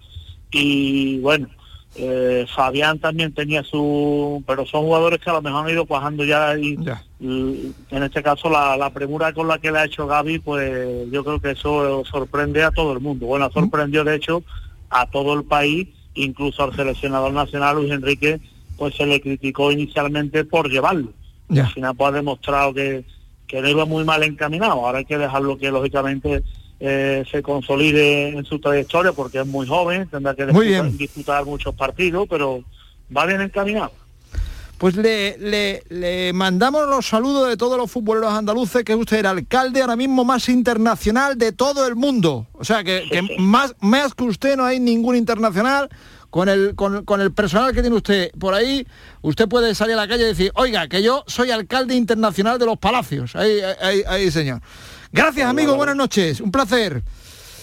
[0.52, 1.48] y bueno,
[1.96, 6.26] eh, Fabián también tenía su, pero son jugadores que a lo mejor han ido cuajando
[6.26, 6.76] ya y,
[7.20, 11.40] en este caso la, premura con la que le ha hecho Gaby, pues yo creo
[11.40, 13.28] que eso sorprende a todo el mundo.
[13.28, 14.44] Bueno, sorprendió de hecho
[14.90, 18.42] a todo el país, incluso al seleccionador nacional Luis Enrique,
[18.78, 21.14] pues se le criticó inicialmente por llevarlo.
[21.50, 23.06] Al final pues ha demostrado que,
[23.48, 24.86] que no iba muy mal encaminado.
[24.86, 26.44] Ahora hay que dejarlo que lógicamente
[26.80, 30.46] eh, se consolide en su trayectoria porque es muy joven, tendrá que
[30.98, 32.64] disputar muchos partidos, pero
[33.16, 33.92] va bien encaminado.
[34.78, 35.38] Pues le,
[35.90, 40.26] le, mandamos los saludos de todos los futboleros andaluces, que usted era alcalde ahora mismo
[40.26, 42.48] más internacional de todo el mundo.
[42.52, 45.90] O sea, que, más, más que usted no hay ningún internacional.
[46.34, 48.88] Con el, con, el personal que tiene usted por ahí,
[49.22, 52.66] usted puede salir a la calle y decir, oiga, que yo soy alcalde internacional de
[52.66, 53.36] los palacios.
[53.36, 54.60] Ahí, ahí, ahí señor.
[55.12, 55.76] Gracias, amigo.
[55.76, 56.42] Buenas noches.
[56.42, 57.04] Un placer.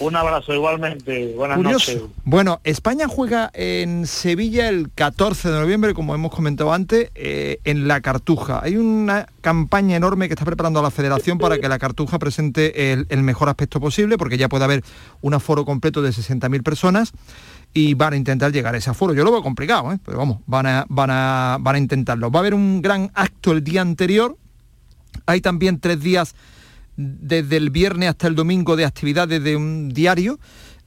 [0.00, 1.34] Un abrazo igualmente.
[1.36, 2.00] Buenas noches.
[2.24, 7.86] Bueno, España juega en Sevilla el 14 de noviembre, como hemos comentado antes, eh, en
[7.86, 8.60] la Cartuja.
[8.62, 13.22] Hay una campaña enorme que está preparando la Federación para que la Cartuja presente el,
[13.22, 14.82] mejor aspecto posible, porque ya puede haber
[15.20, 17.12] un aforo completo de 60.000 personas
[17.74, 19.12] y van a intentar llegar a ese aforo.
[19.12, 19.98] Yo lo veo complicado, ¿eh?
[20.02, 22.30] pero vamos, van a, van, a, van a intentarlo.
[22.30, 24.38] Va a haber un gran acto el día anterior.
[25.26, 26.34] Hay también tres días
[27.00, 30.38] desde el viernes hasta el domingo de actividades de un diario.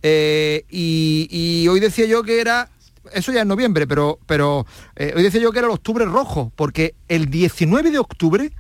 [0.02, 2.70] Eh, y, hoy decía yo que era
[3.14, 6.52] eso ya es noviembre, pero, pero eh, hoy decía yo que era el octubre rojo,
[6.56, 8.52] porque el 19 de octubre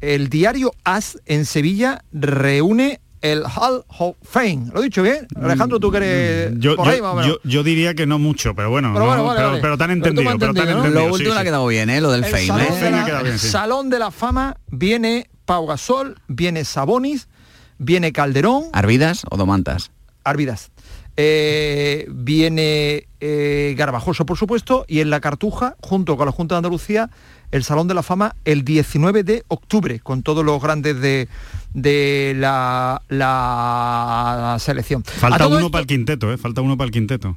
[0.00, 4.70] el diario AS en Sevilla reúne el Hall of Fame.
[4.72, 5.26] ¿Lo he dicho bien?
[5.36, 6.76] Alejandro, tú que eres yo,
[7.44, 8.94] yo, diría que no mucho, pero bueno,
[9.60, 10.32] pero, tan entendido.
[10.88, 12.00] Lo último le ha quedado bien, ¿eh?
[12.00, 12.64] lo del Fame.
[12.64, 13.38] ¿eh?
[13.38, 17.26] Salón de la Fama viene Pau Gasol, viene Sabonis,
[17.78, 18.66] viene Calderón.
[18.72, 19.90] ¿Arvidas o Domantas?
[20.22, 20.70] Arvidas.
[21.16, 26.58] Eh, viene eh, Garbajoso, por supuesto, y en la Cartuja, junto con la Junta de
[26.58, 27.10] Andalucía,
[27.50, 31.26] el Salón de la Fama el 19 de octubre, con todos los grandes de,
[31.74, 35.02] de la, la selección.
[35.02, 36.38] Falta uno para el quinteto, ¿eh?
[36.38, 37.36] Falta uno para el quinteto.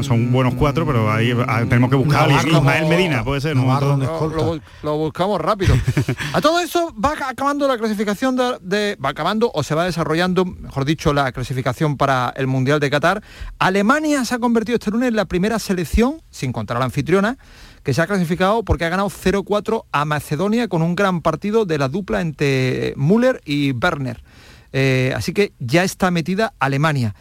[0.00, 3.56] Son buenos cuatro, pero ahí ah, tenemos que buscar a Ismael Medina, puede ser.
[3.56, 5.76] lo, buscamos rápido.
[6.32, 10.84] a todo eso va acabando la clasificación de, Va acabando o se va desarrollando, mejor
[10.84, 13.22] dicho, la clasificación para el Mundial de Qatar.
[13.60, 17.38] Alemania se ha convertido este lunes en la primera selección, sin contar a la anfitriona,
[17.84, 21.78] que se ha clasificado porque ha ganado 0-4 a Macedonia con un gran partido de
[21.78, 24.24] la dupla entre Müller y Werner.
[24.72, 27.14] Eh, así que ya está metida Alemania.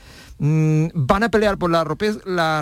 [0.44, 1.84] Mm, van a pelear por la,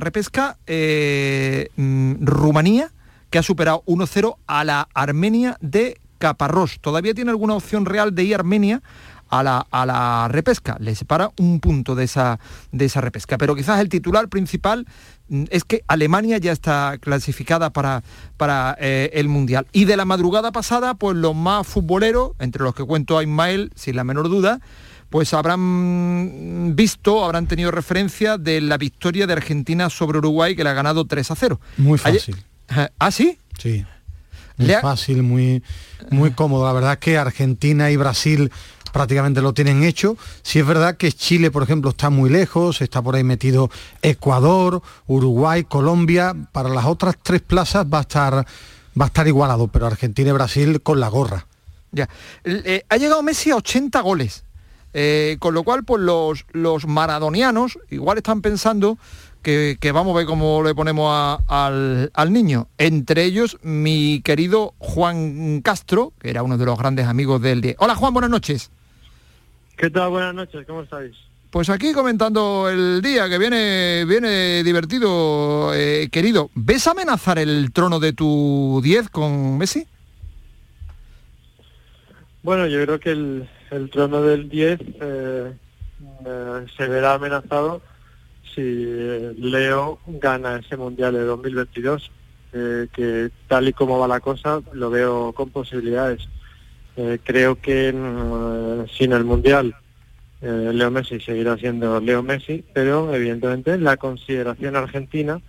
[0.02, 2.92] repesca eh, mm, Rumanía,
[3.30, 6.80] que ha superado 1-0 a la Armenia de Caparrós.
[6.82, 8.82] Todavía tiene alguna opción real de ir Armenia
[9.30, 10.76] a la, a la, repesca.
[10.82, 12.38] Le separa un punto de esa,
[12.74, 13.38] de esa repesca.
[13.38, 14.86] Pero quizás el titular principal
[15.30, 18.04] mm, es que Alemania ya está clasificada para,
[18.36, 19.68] para eh, el Mundial.
[19.72, 23.72] Y de la madrugada pasada, pues los más futboleros, entre los que cuento a Ismael,
[23.76, 24.60] sin la menor duda,
[25.10, 30.70] pues habrán visto, habrán tenido referencia de la victoria de Argentina sobre Uruguay que le
[30.70, 31.60] ha ganado 3 a 0.
[31.78, 32.36] Muy fácil.
[33.00, 33.38] ¿Ah, sí?
[33.58, 33.86] Sí.
[34.58, 35.64] Muy fácil, muy,
[36.12, 36.66] muy cómodo.
[36.66, 38.52] La verdad es que Argentina y Brasil
[38.92, 40.18] prácticamente lo tienen hecho.
[40.44, 43.70] Si es verdad que Chile, por ejemplo, está muy lejos, está por ahí metido
[44.02, 46.36] Ecuador, Uruguay, Colombia.
[46.52, 50.34] Para las otras tres plazas va a estar, va a estar igualado, pero Argentina y
[50.34, 51.48] Brasil con la gorra.
[51.92, 52.08] Ya.
[52.44, 54.44] Eh, ha llegado Messi a 80 goles.
[54.94, 58.98] Eh, con lo cual, pues los, los maradonianos igual están pensando
[59.42, 62.68] que, vamos a ver cómo le ponemos al, niño.
[62.78, 67.76] Entre ellos, mi querido Juan Castro, que era uno de los grandes amigos del día.
[67.80, 68.72] Hola Juan, buenas noches.
[69.78, 70.10] ¿Qué tal?
[70.10, 71.16] Buenas noches, ¿cómo estáis?
[71.52, 76.52] Pues aquí comentando el día que viene, viene divertido, eh, querido.
[76.54, 79.88] ¿Ves amenazar el trono de tu 10 con Messi?
[82.44, 85.54] Bueno, yo creo que el, el trono del 10 eh,
[86.26, 87.82] eh, se verá amenazado
[88.54, 88.62] si
[89.38, 92.12] Leo gana ese Mundial de 2022,
[92.54, 96.28] eh, que tal y como va la cosa lo veo con posibilidades.
[97.24, 99.76] creo que mm, sin el Mundial
[100.42, 105.42] Leo Messi seguirá siendo Leo Messi, pero evidentemente en la consideración argentina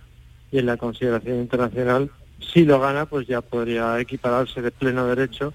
[0.51, 5.53] y en la consideración internacional, si lo gana, pues ya podría equipararse de pleno derecho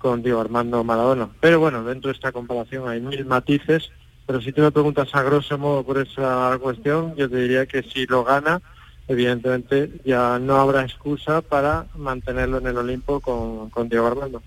[0.00, 1.28] con Diego Armando Maradona.
[1.40, 3.90] Pero bueno, dentro de esta comparación hay mil matices,
[4.26, 7.82] pero si tú me preguntas a grosso modo por esa cuestión, yo te diría que
[7.82, 8.60] si lo gana,
[9.06, 14.42] evidentemente ya no habrá excusa para mantenerlo en el Olimpo con, Diego Armando.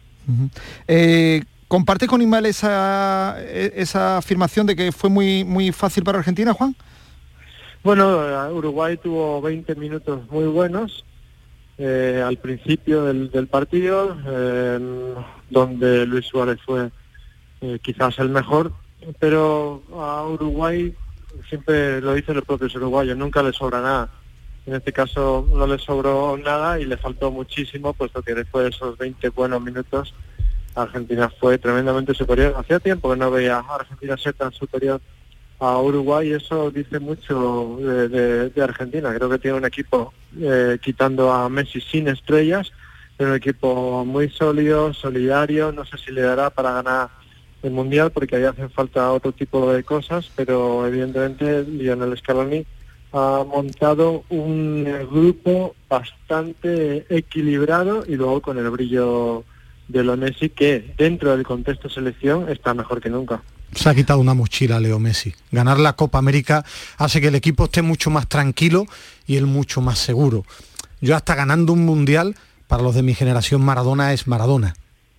[0.87, 6.19] Eh, ¿Comparte con Imal esa, e, esa afirmación de que fue muy, muy fácil para
[6.19, 6.75] Argentina, Juan?
[7.83, 11.03] Bueno, Uruguay tuvo 20 minutos muy buenos,
[11.77, 14.15] eh, al principio del, del partido,
[15.49, 16.91] donde Luis Suárez fue
[17.61, 18.73] eh, quizás el mejor,
[19.19, 20.93] pero a Uruguay
[21.47, 24.09] siempre lo dicen los propios uruguayos, nunca le sobra nada.
[24.65, 28.69] En este caso no le sobró nada y le faltó muchísimo, puesto que después de
[28.71, 30.13] esos 20 buenos minutos
[30.75, 32.53] Argentina fue tremendamente superior.
[32.57, 34.99] Hacía tiempo que no veía a Argentina ser tan superior
[35.63, 39.13] a Uruguay eso dice mucho de, Argentina.
[39.15, 42.71] Creo que tiene un equipo, eh, quitando a Messi sin estrellas,
[43.17, 47.09] un equipo muy sólido, solidario, no sé si le dará para ganar
[47.61, 52.65] el Mundial porque ahí hacen falta otro tipo de cosas, pero evidentemente Lionel Scaloni
[53.13, 59.45] ha montado un grupo bastante equilibrado y luego con el brillo
[59.87, 63.41] de lo Messi que dentro del contexto selección está mejor que nunca.
[63.75, 65.33] Se ha quitado una mochila Leo Messi.
[65.51, 66.63] Ganar la Copa América
[66.97, 68.85] hace que el equipo esté mucho más tranquilo
[69.25, 70.45] y él mucho más seguro.
[71.01, 72.35] Yo hasta ganando un mundial,
[72.67, 74.75] para los de mi generación Maradona es Maradona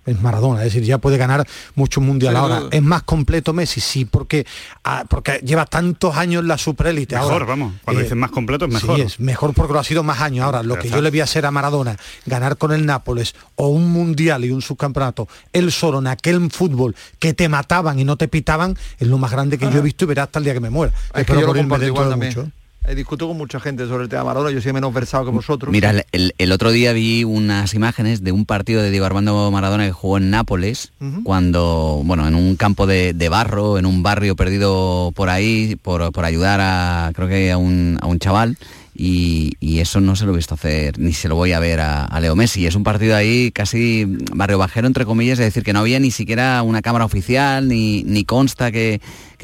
[0.06, 2.38] es Maradona, es decir, ya puede ganar muchos mundiales.
[2.40, 3.80] Ahora, ¿es más completo Messi?
[3.80, 4.46] Sí, porque,
[4.84, 7.16] ah, porque lleva tantos años en la superélite.
[7.16, 8.96] Mejor, vamos, cuando eh, dicen más completo es mejor.
[8.96, 10.44] Sí, es mejor porque lo ha sido más años.
[10.44, 11.96] Ahora, lo que yo le voy a hacer a Maradona,
[12.26, 16.94] ganar con el Nápoles o un mundial y un subcampeonato, él solo en aquel fútbol
[17.18, 20.04] que te mataban y no te pitaban, es lo más grande que yo he visto
[20.04, 20.92] y verá hasta el día que me muera.
[21.14, 22.34] Es que yo lo comparto igual también.
[22.34, 22.50] Mucho.
[22.86, 25.72] He discuto con mucha gente sobre el tema Maradona, yo soy menos versado que vosotros.
[25.72, 29.92] Mira, el, otro día vi unas imágenes de un partido de Diego Armando Maradona que
[29.92, 35.30] jugó en Nápoles, cuando, bueno, en un campo de, barro, en un barrio perdido por
[35.30, 38.58] ahí, por, ayudar a, creo que a un, a un chaval,
[38.96, 42.18] y, eso no se lo he visto hacer, ni se lo voy a ver a,
[42.20, 42.66] Leo Messi.
[42.66, 46.10] Es un partido ahí casi barrio bajero, entre comillas, es decir, que no había ni
[46.10, 49.00] siquiera una cámara oficial, ni, ni consta que,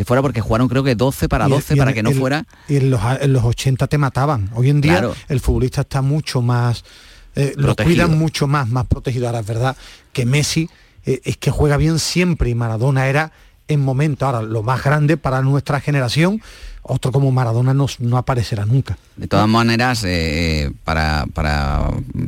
[0.07, 2.47] fuera, porque jugaron creo que 12 para 12 para que no fuera.
[2.69, 4.51] Y en los, en los 80 te mataban.
[4.55, 6.85] Hoy en día el futbolista está mucho más...
[7.37, 9.27] Eh, lo cuidan mucho más, más protegido.
[9.27, 9.77] Ahora es verdad
[10.13, 10.69] que Messi
[11.05, 13.33] eh, es que juega bien siempre y Maradona era
[13.69, 16.43] en momento, ahora lo más grande para nuestra generación,
[16.83, 18.99] otro como Maradona no, no aparecerá nunca.
[19.17, 21.27] De todas maneras, eh, para,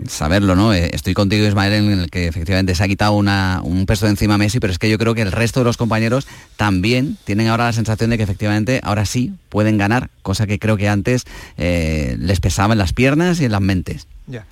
[0.09, 0.75] saberlo, ¿no?
[0.75, 4.35] Eh, estoy contigo, Ismael, en el que efectivamente se ha quitado un peso de encima
[4.35, 6.27] a Messi, pero es que yo creo que el resto de los compañeros
[6.57, 10.77] también tienen ahora la sensación de que efectivamente ahora sí pueden ganar, cosa que creo
[10.77, 11.25] que antes
[11.57, 14.07] eh, les pesaba en las piernas y en las mentes.
[14.27, 14.47] Ya.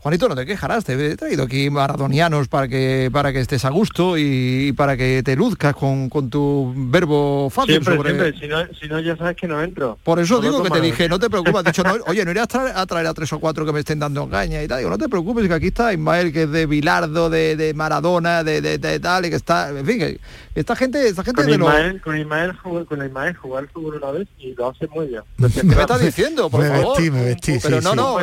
[0.00, 3.70] Juanito, no te quejarás, te he traído aquí maradonianos para que, para que estés a
[3.70, 7.82] gusto y, para que te luzcas con, tu verbo fácil.
[7.82, 9.98] Siempre, siempre, si no, ya sabes que no entro.
[10.04, 12.46] Por eso digo que te dije, no te preocupes, dicho, no, oye, no iré a
[12.46, 14.78] traer, a tres o cuatro que me estén dando caña y tal.
[14.78, 19.00] Digo, no te preocupes, que aquí está Ismael, que es de Bilardo, de, Maradona, de,
[19.00, 20.20] tal, y que está, en fin, que
[20.54, 24.54] esta gente, esta gente con Ismael, con Ismael, con Ismael jugar fútbol una vez y
[24.54, 25.22] lo hace muy bien.
[25.52, 26.48] ¿Qué me estás diciendo?
[26.50, 26.96] Por me favor.
[26.96, 28.18] Vestí, me vestí, Pero no, no,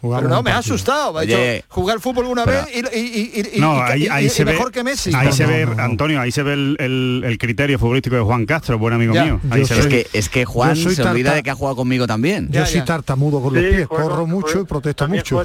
[0.00, 1.12] pero no, me ha asustado.
[1.12, 5.12] Me ha jugar fútbol una vez y, no, ahí, se mejor ve, que Messi.
[5.14, 9.14] Ahí se ve, Antonio, ahí se ve el, criterio futbolístico de Juan Castro, buen amigo
[9.14, 9.40] mío.
[9.54, 12.48] es, que, es que Juan se olvida de que ha jugado conmigo también.
[12.50, 15.44] Yo soy tartamudo con los pies, corro mucho y protesto mucho.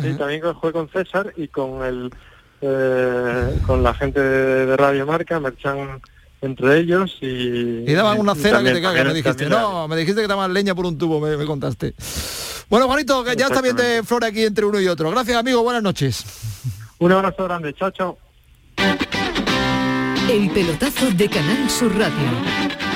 [0.00, 2.10] sí, también juego con César y con el
[2.60, 6.00] eh, con la gente de, Radio Marca, Merchan
[6.40, 7.84] entre ellos y...
[7.88, 9.48] Y daban una cena que te cagas, me dijiste.
[9.48, 11.94] No, me dijiste que daban leña por un tubo, me, me contaste.
[12.68, 15.10] Bueno, Juanito, que ya está bien de flor aquí entre uno y otro.
[15.10, 16.24] Gracias, amigo, buenas noches.
[16.98, 18.18] Un abrazo grande, chao, chao.
[20.30, 22.87] El pelotazo de Canal Sur Radio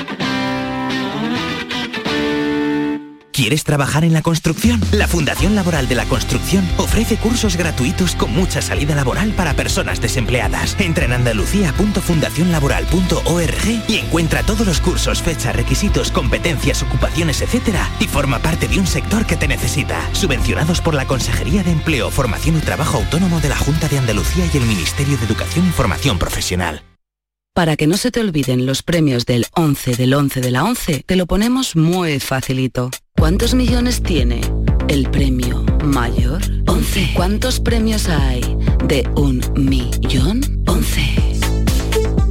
[3.33, 4.79] ¿Quieres trabajar en la construcción?
[4.91, 9.99] La Fundación Laboral de la Construcción ofrece cursos gratuitos con mucha salida laboral para personas
[9.99, 10.79] desempleadas.
[10.79, 17.75] Entra en andalucía.fundacionlaboral.org y encuentra todos los cursos, fechas, requisitos, competencias, ocupaciones, etc.
[17.99, 19.99] y forma parte de un sector que te necesita.
[20.13, 24.45] Subvencionados por la Consejería de Empleo, Formación y Trabajo Autónomo de la Junta de Andalucía
[24.53, 26.83] y el Ministerio de Educación y Formación Profesional.
[27.55, 31.01] Para que no se te olviden los premios del 11 del 11 de la 11,
[31.05, 32.91] te lo ponemos muy facilito.
[33.17, 34.41] ¿Cuántos millones tiene
[34.89, 36.41] el premio mayor?
[36.67, 37.11] 11.
[37.13, 38.41] ¿Cuántos premios hay
[38.87, 40.41] de un millón?
[40.67, 41.01] 11.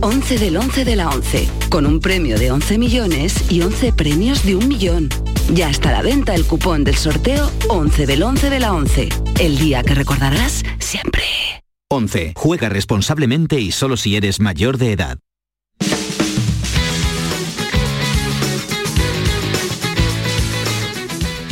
[0.03, 4.45] 11 del 11 de la 11, con un premio de 11 millones y 11 premios
[4.45, 5.09] de un millón.
[5.53, 9.09] Ya está la venta el cupón del sorteo 11 del 11 de la 11,
[9.41, 11.25] el día que recordarás siempre.
[11.89, 12.33] 11.
[12.37, 15.19] Juega responsablemente y solo si eres mayor de edad.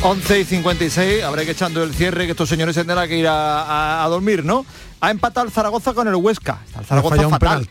[0.02, 4.06] 11 y 56, habrá que echando el cierre que estos señores tendrán que ir a,
[4.08, 4.64] dormir, ¿no?
[4.98, 6.60] Ha empatado el Zaragoza con el Huesca.
[6.64, 7.68] Está el Zaragoza fatal.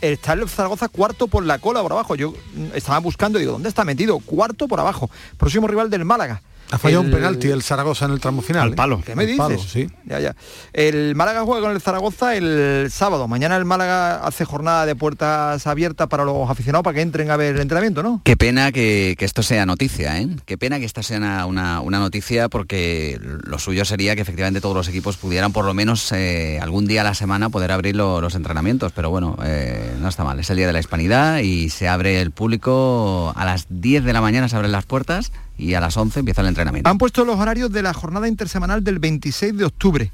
[0.00, 2.14] está el Zaragoza cuarto por la cola por abajo.
[2.14, 2.32] Yo
[2.72, 4.20] estaba buscando, digo, ¿dónde está metido?
[4.20, 5.10] Cuarto por abajo.
[5.36, 6.40] Próximo rival del Málaga.
[6.70, 8.62] Ha fallado El- un penalti el Zaragoza en el tramo final.
[8.62, 8.76] Al ¿eh?
[8.76, 9.00] palo.
[9.04, 9.38] ¿Qué me dices?
[9.38, 9.88] palo, sí.
[10.06, 10.34] Ya, ya.
[10.72, 13.28] El Málaga juega con el Zaragoza el sábado.
[13.28, 17.36] Mañana el Málaga hace jornada de puertas abiertas para los aficionados para que entren a
[17.36, 18.20] ver el entrenamiento, ¿no?
[18.24, 20.28] Qué pena que, que esto sea noticia, ¿eh?
[20.46, 24.60] Qué pena que esta sea una, una- una noticia porque lo suyo sería que efectivamente
[24.60, 27.94] todos los equipos pudieran por lo menos eh, algún día a la semana poder abrir
[27.94, 30.40] lo- los entrenamientos, pero bueno, eh, no está mal.
[30.40, 34.12] Es el Día de la Hispanidad y se abre el público a las 10 de
[34.12, 36.88] la mañana, se abren las puertas y a las 11 empieza el entrenamiento.
[36.88, 40.12] Han puesto los horarios de la jornada intersemanal del 26 de octubre.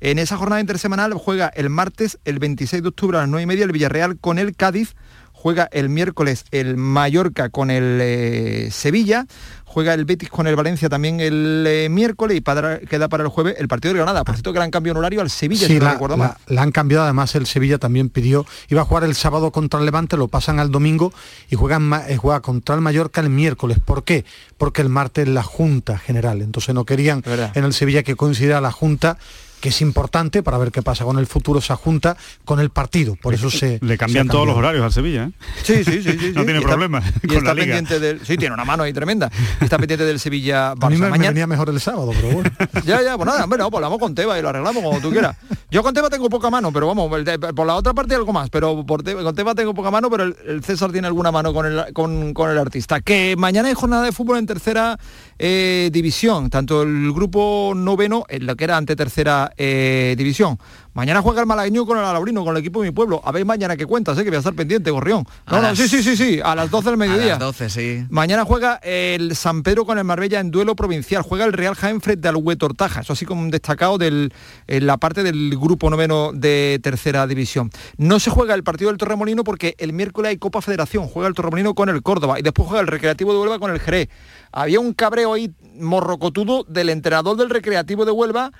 [0.00, 3.46] En esa jornada intersemanal juega el martes, el 26 de octubre a las 9 y
[3.46, 4.94] media, el Villarreal con el Cádiz.
[5.32, 9.26] Juega el miércoles el Mallorca con el eh, Sevilla.
[9.72, 13.30] Juega el Betis con el Valencia también el eh, miércoles y para- queda para el
[13.30, 14.22] jueves el partido de Granada.
[14.22, 16.34] Por cierto, que le han cambiado en horario al Sevilla, Sí, si no la, mal.
[16.46, 19.86] la- han cambiado, además el Sevilla también pidió, iba a jugar el sábado contra el
[19.86, 21.12] Levante, lo pasan al domingo
[21.50, 23.78] y juegan, eh, juega contra el Mallorca el miércoles.
[23.82, 24.26] ¿Por qué?
[24.58, 27.22] Porque el martes la Junta General, entonces no querían
[27.54, 29.16] en el Sevilla que coincida la Junta
[29.62, 33.16] que es importante para ver qué pasa con el futuro esa junta con el partido
[33.16, 35.30] por eso se Le cambian se todos los horarios al Sevilla, ¿eh?
[35.62, 36.46] Sí, sí, sí, sí, no sí.
[36.46, 37.76] tiene Y está- problema Y con está la liga.
[37.76, 38.26] pendiente del.
[38.26, 39.30] Sí, tiene una mano ahí tremenda.
[39.60, 40.98] Está pendiente del Sevilla a mí me, Barça.
[40.98, 42.50] me Mañana, venía mejor el sábado pero bueno
[42.84, 45.10] Ya, ya, pues nada, hombre, no, pues hablamos con Teba y lo arreglamos como tú
[45.10, 45.36] quieras.
[45.70, 47.08] Yo con Teba tengo poca mano, pero vamos,
[47.54, 50.24] por la otra parte algo más, pero por Teba- con Teba tengo poca mano, pero
[50.24, 53.00] el, el César tiene alguna mano con el, con, con el artista.
[53.00, 54.98] Que mañana hay jornada de fútbol en tercera
[55.38, 60.58] eh, división, tanto el grupo noveno, en lo que era ante tercera eh, división.
[60.94, 63.22] Mañana juega el malagueño con el alaurino, con el equipo de mi pueblo.
[63.24, 65.24] A ver mañana qué cuentas, eh, que voy a estar pendiente, Gorrión.
[65.50, 67.30] No, A no, las- sí, sí, sí, sí, a las 12 del A mediodía.
[67.30, 68.04] las 12, sí.
[68.10, 71.22] Mañana juega el San Pedro con el Marbella en duelo provincial.
[71.22, 73.00] Juega el Real Jaén frente al Hue Tortaja.
[73.00, 74.34] Eso así como un destacado del,
[74.66, 77.70] en la parte del grupo noveno de tercera división.
[77.96, 81.08] No se juega el partido del Torremolino porque el miércoles hay Copa Federación.
[81.08, 83.80] Juega el Torremolino con el Córdoba y después juega el Recreativo de Huelva con el
[83.80, 84.10] Jerez.
[84.52, 85.50] Había un cabreo ahí
[85.80, 88.52] morrocotudo del entrenador del Recreativo de Huelva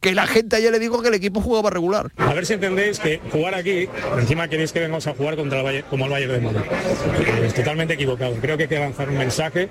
[0.00, 2.10] que la gente ayer le dijo que el equipo jugaba regular.
[2.16, 5.64] A ver si entendéis que jugar aquí, encima queréis que vengamos a jugar contra el
[5.66, 6.62] Valle, como el Bayern de Múnich.
[6.64, 8.34] Eh, Es totalmente equivocado.
[8.40, 9.68] Creo que hay que lanzar un mensaje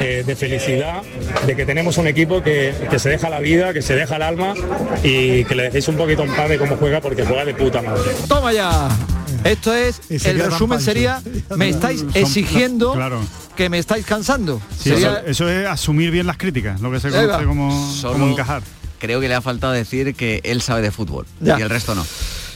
[0.00, 1.02] eh, de felicidad,
[1.46, 4.22] de que tenemos un equipo que, que se deja la vida, que se deja el
[4.22, 4.54] alma
[5.02, 7.82] y que le dejéis un poquito en paz de cómo juega porque juega de puta
[7.82, 8.02] madre.
[8.28, 8.88] Toma ya.
[9.44, 11.20] Esto es, el resumen sería,
[11.56, 13.20] me estáis Son- exigiendo claro.
[13.56, 14.60] que me estáis cansando.
[14.76, 18.28] Sí, Sería- eso, eso es asumir bien las críticas, lo que se conoce como, como
[18.28, 18.62] encajar.
[19.02, 21.58] Creo que le ha faltado decir que él sabe de fútbol Ya.
[21.58, 22.06] y el resto no.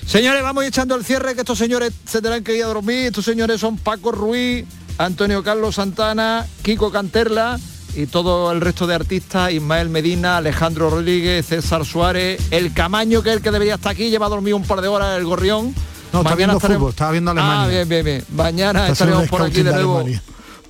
[0.06, 3.06] Señores, vamos echando el cierre, que estos señores se tendrán que ir a dormir.
[3.06, 4.64] Estos señores son Paco Ruiz,
[4.98, 7.58] Antonio Carlos Santana, Kiko Canterla
[7.96, 13.30] y todo el resto de artistas, Ismael Medina, Alejandro Rodríguez, César Suárez, el Camaño, que
[13.30, 15.74] es el que debería estar aquí, lleva a dormir un par de horas el gorrión.
[16.12, 18.24] no está viendo fútbol estaba viendo Alemania Ah, bien, bien, bien.
[18.36, 20.22] Mañana Está estaremos por aquí de de nuevo Alemania.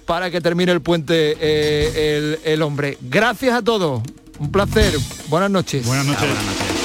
[0.07, 2.97] para que termine el puente eh, el, el hombre.
[3.03, 4.03] Gracias a todos.
[4.39, 4.95] Un placer.
[5.29, 5.87] Buenas noches.
[5.87, 6.76] Buenas noches.